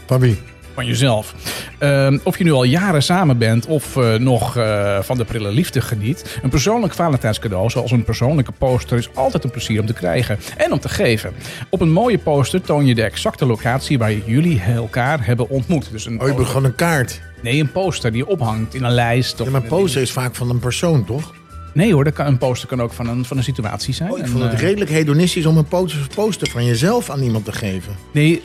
[0.05, 0.37] Van wie?
[0.73, 1.33] van jezelf.
[1.79, 5.51] Ehm, of je nu al jaren samen bent of eh, nog eh, van de prille
[5.51, 6.39] liefde geniet.
[6.43, 10.71] Een persoonlijk Valentijnscadeau, zoals een persoonlijke poster, is altijd een plezier om te krijgen en
[10.71, 11.33] om te geven.
[11.69, 15.91] Op een mooie poster toon je de exacte locatie waar jullie elkaar hebben ontmoet.
[15.91, 17.21] Dus een, Oh, je gewoon een kaart.
[17.41, 19.39] nee, een poster die je ophangt in een lijst.
[19.39, 21.33] Of Ja, maar poster is vaak van een persoon, toch?
[21.73, 24.11] Nee hoor, een poster kan ook van een, van een situatie zijn.
[24.11, 25.67] Oh, ik En, vond het eh, redelijk hedonistisch om een
[26.15, 27.95] poster, van jezelf aan iemand te geven.
[28.11, 28.41] Nee,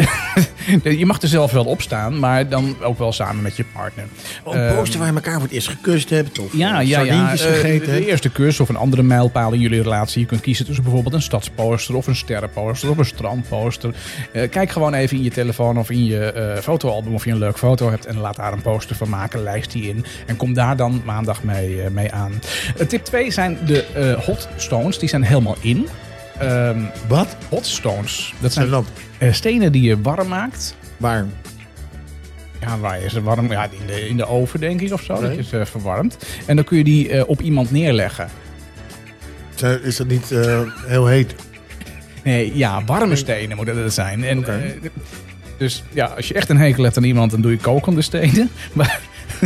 [0.98, 4.04] je mag er zelf wel op staan, maar dan ook wel samen met je partner.
[4.44, 6.38] Oh, een Ehm, poster waar je elkaar voor het eerst gekust hebt.
[6.38, 7.32] Of Ja, eh, ja, ja.
[7.32, 10.20] eh, gegeten de eerste kus of een andere mijlpaal in jullie relatie.
[10.20, 13.94] Je kunt kiezen tussen bijvoorbeeld een stadsposter of een sterrenposter of een strandposter.
[14.50, 17.90] Kijk gewoon even in je telefoon of in je fotoalbum of je een leuk foto
[17.90, 19.42] hebt en laat daar een poster van maken.
[19.42, 22.32] Lijst die in en kom daar dan maandag mee, mee aan.
[22.88, 24.98] Tip 2 zijn de eh, hot stones.
[24.98, 25.88] Die zijn helemaal in.
[26.38, 27.36] Ehm, Wat?
[27.48, 28.34] hot stones.
[28.40, 28.84] Dat Zijn
[29.18, 30.76] eh, stenen die je warm maakt.
[30.96, 31.26] Waar?
[32.60, 33.50] Ja, waar is het warm?
[33.50, 35.20] Ja, in de, in de oven denk ik of zo.
[35.20, 36.16] Dat je ze verwarmt.
[36.46, 38.28] En dan kun je die eh, op iemand neerleggen.
[39.82, 40.28] Is dat niet
[40.86, 41.34] heel heet?
[42.22, 44.24] Nee, ja, warme stenen moeten dat zijn.
[44.24, 44.44] En,
[45.56, 48.50] dus ja, als je echt een hekel hebt aan iemand, dan doe je kokende stenen.
[48.72, 49.00] Maar,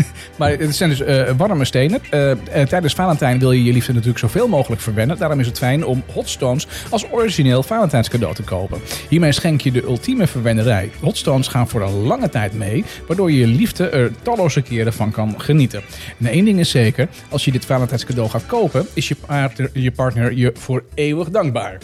[0.39, 2.01] maar het zijn dus eh, warme stenen.
[2.11, 2.39] Eh, eh,
[2.69, 5.19] tijdens Valentijn wil je je liefde natuurlijk zoveel mogelijk verwennen.
[5.19, 8.81] Daarom is het fijn om hot stones als origineel Valentijnscadeau te kopen.
[9.09, 10.91] Hiermee schenk je de ultieme verwennerij.
[11.01, 14.93] Hot stones gaan voor een lange tijd mee, waardoor je je liefde er talloze keren
[14.93, 15.83] van kan genieten.
[16.19, 19.91] En één ding is zeker, als je dit Valentijnscadeau gaat kopen, is je partner je,
[19.91, 21.79] partner je voor eeuwig dankbaar.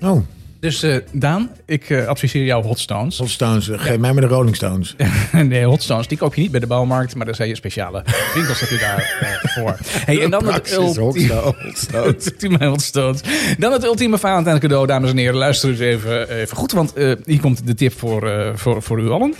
[0.00, 0.20] Oh,
[0.66, 3.18] Dus eh, Daan, ik eh, adviseer jou Hot Stones.
[3.18, 4.96] Hot Stones, eh, geef mij maar de Rolling Stones.
[5.32, 8.04] nee, Hot Stones, die koop je niet bij de bouwmarkt, maar daar zijn je speciale
[8.34, 9.76] winkels heb je daar voor.
[10.06, 11.34] Hey, en dan het ultieme...
[11.34, 11.56] Hot
[12.58, 13.20] Hot Stones.
[13.58, 15.34] Dan het ultieme Valentijn cadeau, dames en heren.
[15.34, 16.92] Luister eens even, even goed, want
[17.24, 19.34] hier komt de tip voor, voor, voor u allen.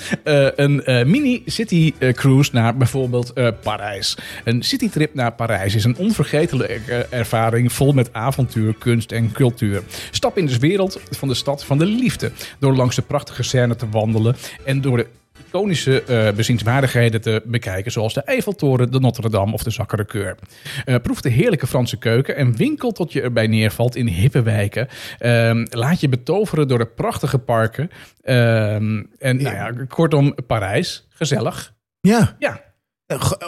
[0.57, 4.17] Een mini city cruise naar bijvoorbeeld Parijs.
[4.45, 9.83] Een citytrip naar Parijs is een onvergetelijke ervaring vol met avontuur, kunst en cultuur.
[10.11, 12.33] Stap in de wereld van de stad van de liefde.
[12.59, 15.07] Door langs de prachtige scène te wandelen en door de
[15.47, 20.35] iconische eh, bezienswaardigheden te bekijken, zoals de Eiffeltoren, de Notre Dame of de Sacré-Cœur.
[20.85, 24.89] Eh, proef de heerlijke Franse keuken en winkel tot je erbij neervalt in hippe wijken.
[25.19, 27.91] Ehm, laat je betoveren door de prachtige parken.
[28.23, 31.75] Ehm, en nou ja, kortom, Parijs, gezellig.
[32.01, 32.66] Ja, Ja,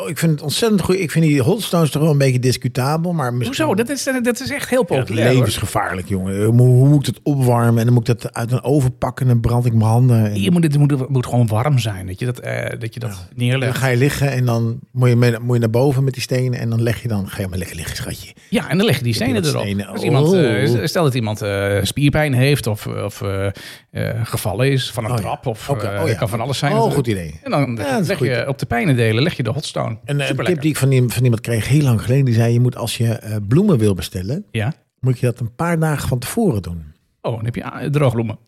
[0.06, 0.94] ik vind het ontzettend goed.
[0.98, 3.82] Ik vind die Hot Stones toch wel een beetje discutabel, maar misschien hoezo?
[3.82, 5.26] Dat is, dat is echt heel Ja, populair.
[5.26, 5.34] hoor.
[5.36, 6.44] levensgevaarlijk, jongen.
[6.44, 9.26] Hoe, hoe moet ik het opwarmen en dan moet ik dat uit een oven pakken
[9.26, 10.24] en dan brand ik mijn handen.
[10.24, 13.00] En Je moet, het moet, moet gewoon warm zijn, dat je dat, eh, dat, je
[13.00, 13.76] dat dan neerlegt.
[13.78, 16.58] ga je liggen en dan moet je, mee- moet je naar boven met die stenen
[16.60, 18.32] en dan leg je dan, ga je maar lekker liggen, schatje.
[18.50, 19.62] Ja, en dan leg je die stenen erop.
[19.62, 19.86] stenen?
[19.86, 20.62] Als iemand, Oh.
[20.62, 23.46] eh, stel dat iemand eh, spierpijn heeft of, of eh,
[23.90, 25.46] eh, gevallen is van een Oh trap.
[25.46, 26.14] Of eh, oh ja.
[26.14, 26.72] kan van alles zijn.
[26.72, 27.06] Oh, natuurlijk.
[27.06, 27.40] goed idee.
[27.42, 29.98] En dan Ja, leg je op de pijnendelen leg je de hotstone.
[30.04, 32.34] En eh, een tip die ik van, die, van iemand kreeg heel lang geleden, die
[32.34, 34.74] zei je moet als je eh, bloemen wil bestellen, Ja.
[35.00, 36.84] moet je dat een paar dagen van tevoren doen.
[37.20, 38.38] Oh, dan heb je ah, droogbloemen.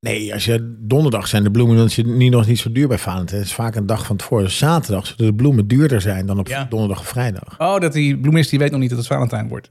[0.00, 2.88] Nee, als je donderdag zijn de bloemen, dan is het niet, nog niet zo duur
[2.88, 3.38] bij Valentijn.
[3.40, 4.44] Het is vaak een dag van tevoren.
[4.44, 6.64] Dus zaterdag zullen de bloemen duurder zijn dan op Ja.
[6.64, 7.60] donderdag of vrijdag.
[7.60, 9.70] Oh, dat die bloemist die weet nog niet dat het Valentijn wordt.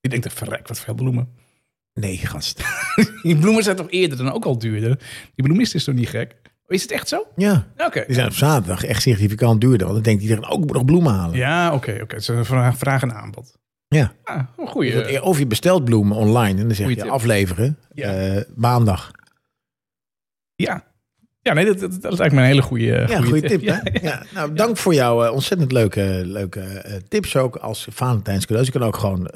[0.00, 1.28] Die denkt, verrek, wat veel bloemen.
[1.94, 2.62] Nee, gast.
[3.22, 4.98] Die bloemen zijn toch eerder dan ook al duurder?
[5.34, 6.36] Die bloemist is toch niet gek?
[6.72, 7.26] Is het echt zo?
[7.36, 8.04] Ja, Oké.
[8.06, 9.80] die zijn op zaterdag echt significant duurder.
[9.86, 11.36] Want dan denkt iedereen, ook moet nog bloemen halen.
[11.36, 11.90] Ja, oké.
[12.02, 12.14] oké.
[12.14, 13.56] Het is een vraag, vraag en aanbod.
[13.88, 14.12] Ja.
[14.24, 14.92] Ah, een goeie.
[14.92, 18.12] Dus dat- Of je bestelt bloemen online en dan zeg je afleveren Ja.
[18.14, 19.10] eh, maandag.
[20.54, 20.84] Ja.
[21.40, 23.60] Ja, nee, dat, dat, dat lijkt me een hele goede Ja, goede tip.
[24.02, 28.66] Ja, nou, dank voor jouw eh, ontzettend leuke, leuke eh, tips ook als Valentijns cadeaus.
[28.66, 29.30] Je kan ook gewoon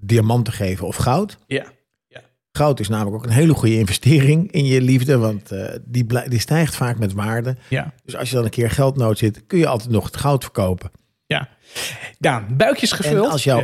[0.00, 1.38] diamanten geven of goud.
[1.46, 1.64] ja.
[2.52, 6.40] Goud is namelijk ook een hele goede investering in je liefde, want eh, die, die
[6.40, 7.56] stijgt vaak met waarde.
[7.68, 7.92] ja.
[8.04, 10.90] Dus als je dan een keer geldnood zit, kun je altijd nog het goud verkopen.
[11.26, 11.48] Ja.
[12.18, 13.30] Daan, buikjes En gevuld.
[13.30, 13.62] als, jouw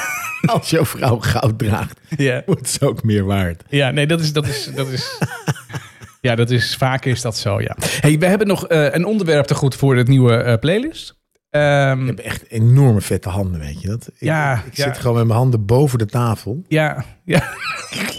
[0.54, 2.42] als jouw vrouw goud draagt, Ja.
[2.46, 3.62] wordt ze ook meer waard.
[3.68, 4.32] ja, nee, dat is...
[4.32, 5.18] Dat is, dat is
[6.20, 6.76] ja, dat is...
[6.76, 7.76] Vaak is dat zo, ja.
[8.00, 11.20] Hey, we hebben nog eh, een onderwerp te goed voor het nieuwe eh, playlist.
[11.52, 14.06] Ehm, Ik heb echt enorme vette handen, weet je dat?
[14.06, 14.84] Ik, Ja, ik ja.
[14.84, 16.62] zit gewoon met mijn handen boven de tafel.
[16.68, 17.42] ja, ja.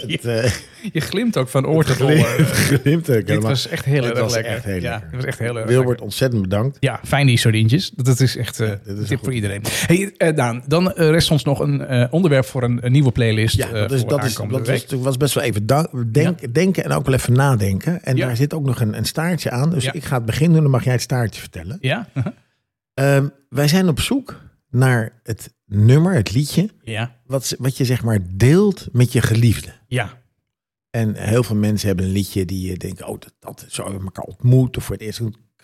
[0.06, 0.50] Het, eh,
[0.92, 2.10] Je glimt ook van oor tot oor.
[2.80, 4.52] glimt ook Dit was echt heel erg lekker.
[4.52, 5.06] echt heel ja, lekker.
[5.06, 6.04] het was echt heel erg Wilbert, lekker.
[6.04, 6.76] ontzettend bedankt.
[6.80, 7.90] Ja, fijn die sardientjes.
[7.90, 9.62] Dat, dat is echt is een tip voor iedereen.
[9.86, 13.56] Hey, eh, Daan, dan rest ons nog een onderwerp voor een, een nieuwe playlist.
[13.56, 14.90] Ja, dat, is, voor dat, is, aankomende dat week.
[14.90, 15.66] was, was best wel even
[16.12, 18.02] denk, denken en ook wel even nadenken.
[18.02, 19.70] En daar zit ook nog een, een staartje aan.
[19.70, 21.78] Dus ik ga het begin doen, dan mag jij het staartje vertellen.
[21.80, 22.08] Ja?
[22.94, 24.40] Ehm, wij zijn op zoek
[24.70, 27.20] naar het nummer, het liedje, ja.
[27.26, 29.72] wat, wat je zeg maar deelt met je geliefde.
[29.86, 30.22] Ja.
[30.90, 34.00] En heel veel mensen hebben een liedje die je denkt, oh, dat, dat zo hebben
[34.00, 34.76] we elkaar ontmoet.
[34.76, 35.20] Of voor het eerst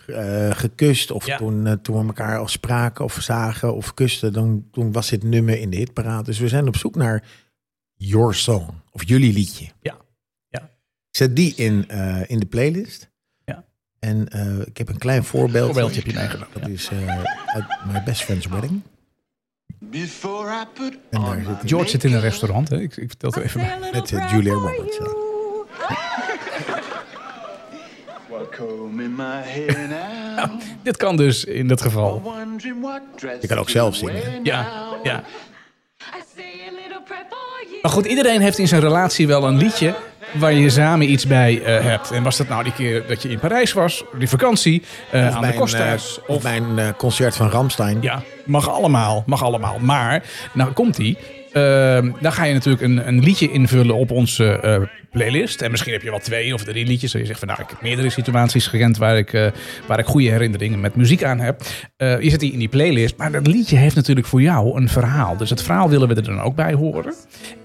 [0.07, 1.11] eh, gekust.
[1.11, 1.37] Of Ja.
[1.37, 4.33] toen, eh, toen we elkaar al spraken of zagen of kusten.
[4.33, 6.25] Dan, toen was dit nummer in de hitparade.
[6.25, 7.29] Dus we zijn op zoek naar
[7.95, 8.69] your song.
[8.91, 9.67] Of jullie liedje.
[9.81, 9.97] Ja.
[10.49, 10.71] Ja.
[11.11, 13.10] Zet die in, eh, in de playlist.
[14.01, 15.65] En eh, ik heb een klein voorbeeld.
[15.65, 16.49] Voorbeeldje heb je meegenomen.
[16.53, 16.69] Dat ja.
[16.69, 18.83] is eh, uit My Best Friend's Wedding.
[19.79, 22.69] Before I put En daar zit George zit in een restaurant.
[22.69, 22.81] Hè?
[22.81, 23.91] Ik, ik vertel het even bij.
[23.93, 24.99] Met eh, Julia Roberts.
[30.37, 30.51] ja.
[30.83, 32.33] Dit kan dus in dit geval.
[33.41, 34.45] Je kan ook zelf zingen.
[34.45, 35.25] Ja, ja.
[37.83, 39.95] Maar goed, iedereen heeft in zijn relatie wel een liedje
[40.33, 42.11] waar je samen iets bij eh, hebt.
[42.11, 44.83] En was dat nou die keer dat je in Parijs was, die vakantie,
[45.13, 46.21] Of aan de een, Kostas.
[46.27, 47.99] eh, of eh, concert van Ramstein.
[48.01, 49.79] Ja, mag allemaal, mag allemaal.
[49.79, 50.23] Maar,
[50.53, 51.19] nou komt die.
[52.21, 55.63] dan ga je natuurlijk een, een liedje invullen op onze playlist.
[55.63, 57.15] En misschien heb je wel twee of drie liedjes.
[57.15, 59.47] En je zegt van nou, ik heb meerdere situaties gekend waar ik, eh,
[59.87, 61.63] waar ik goede herinneringen met muziek aan heb.
[61.97, 63.17] Eh, je zet die in die playlist.
[63.17, 65.37] Maar dat liedje heeft natuurlijk voor jou een verhaal.
[65.37, 67.15] Dus het verhaal willen we er dan ook bij horen.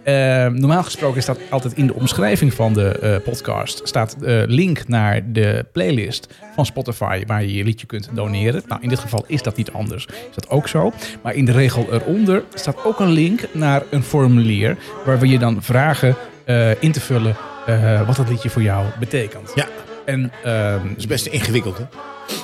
[0.03, 4.15] Eh, normaal gesproken staat altijd in de omschrijving van de podcast staat
[4.47, 8.63] link naar de playlist van Spotify waar je je liedje kunt doneren.
[8.67, 10.05] Nou, in dit geval is dat niet anders.
[10.05, 10.93] Is dat ook zo?
[11.21, 15.39] Maar in de regel eronder staat ook een link naar een formulier waar we je
[15.39, 16.15] dan vragen
[16.45, 17.35] eh, in te vullen
[17.65, 19.51] eh, wat dat liedje voor jou betekent.
[19.55, 19.67] Ja.
[20.05, 21.83] En ehm, Dat is best ingewikkeld, hè?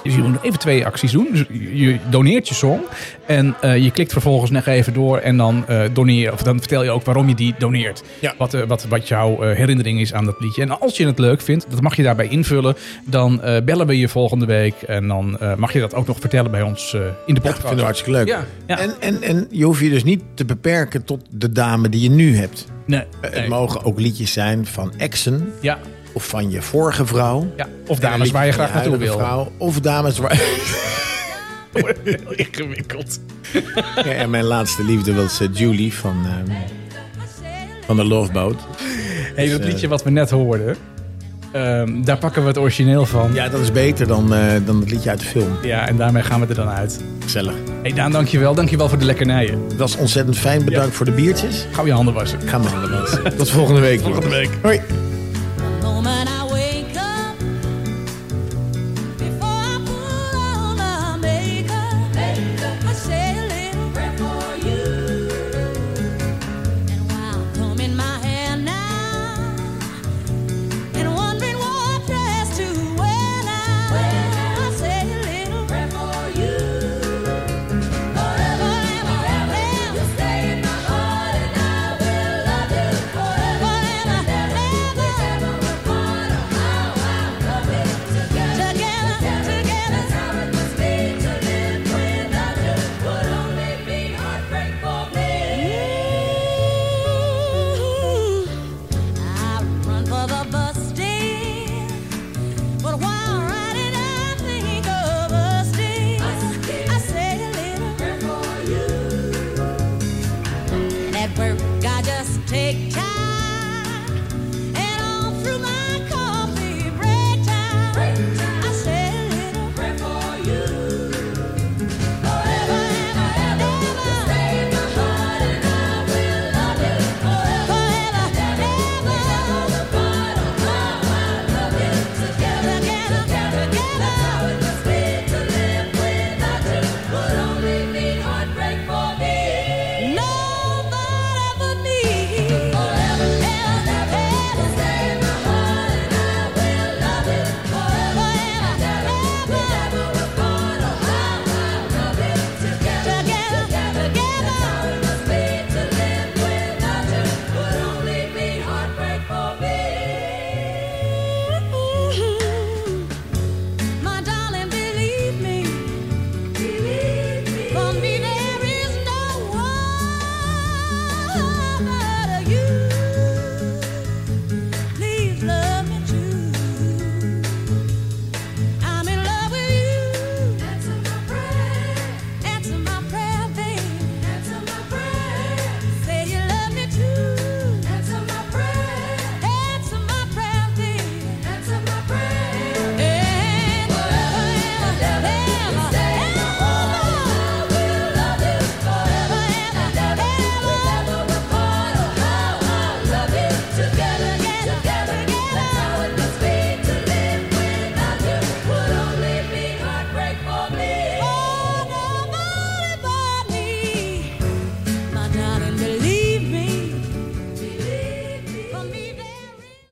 [0.04, 1.28] dus je moet even twee acties doen.
[1.32, 2.80] Dus je doneert je song.
[3.26, 5.18] En eh, je klikt vervolgens nog even door.
[5.18, 8.04] En dan, eh doneer, of dan vertel je ook waarom je die doneert.
[8.20, 8.34] Ja.
[8.38, 10.62] Wat, wat, wat jouw herinnering is aan dat liedje.
[10.62, 12.76] En als je het leuk vindt, dat mag je daarbij invullen.
[13.06, 14.82] Dan bellen we je volgende week.
[14.82, 17.58] En dan mag je dat ook nog vertellen bij ons in de Ja, podcast.
[17.58, 18.28] ik vind het hartstikke leuk.
[18.28, 18.80] Ja, ja.
[18.80, 22.10] En, en, en je hoeft je dus niet te beperken tot de dame die je
[22.10, 22.71] nu hebt.
[22.86, 23.40] Nee, Eh, nee.
[23.40, 25.80] Het mogen ook liedjes zijn van exen Ja,
[26.14, 27.54] of van je vorige vrouw.
[27.58, 27.68] ja.
[27.88, 29.18] Of dames waar je graag naartoe wil.
[29.18, 30.42] Vrouw, of dames waar...
[32.04, 33.20] Heel ingewikkeld.
[33.96, 36.58] Ja, en mijn laatste liefde was eh, Julie van, ehm,
[37.86, 38.56] van de Love Boat.
[39.36, 40.76] Hey, dat eh, liedje wat we net hoorden.
[41.52, 43.34] Ehm, daar pakken we het origineel van.
[43.34, 45.58] Ja, dat is beter dan, eh, dan het liedje uit de film.
[45.62, 47.02] Ja, en daarmee gaan we er dan uit.
[47.20, 47.54] Gezellig.
[47.82, 48.56] Hey Daan, dankjewel.
[48.56, 49.68] Dankjewel voor de lekkernijen.
[49.68, 50.66] Dat was ontzettend fijn.
[50.66, 51.66] Bedankt voor de biertjes.
[51.72, 52.40] Gauw je handen wassen.
[52.46, 53.24] Ga mijn handen wassen.
[53.38, 54.02] Tot volgende week.
[54.02, 54.50] Volgende jongens.
[54.50, 54.58] week.
[54.62, 55.11] Hoi.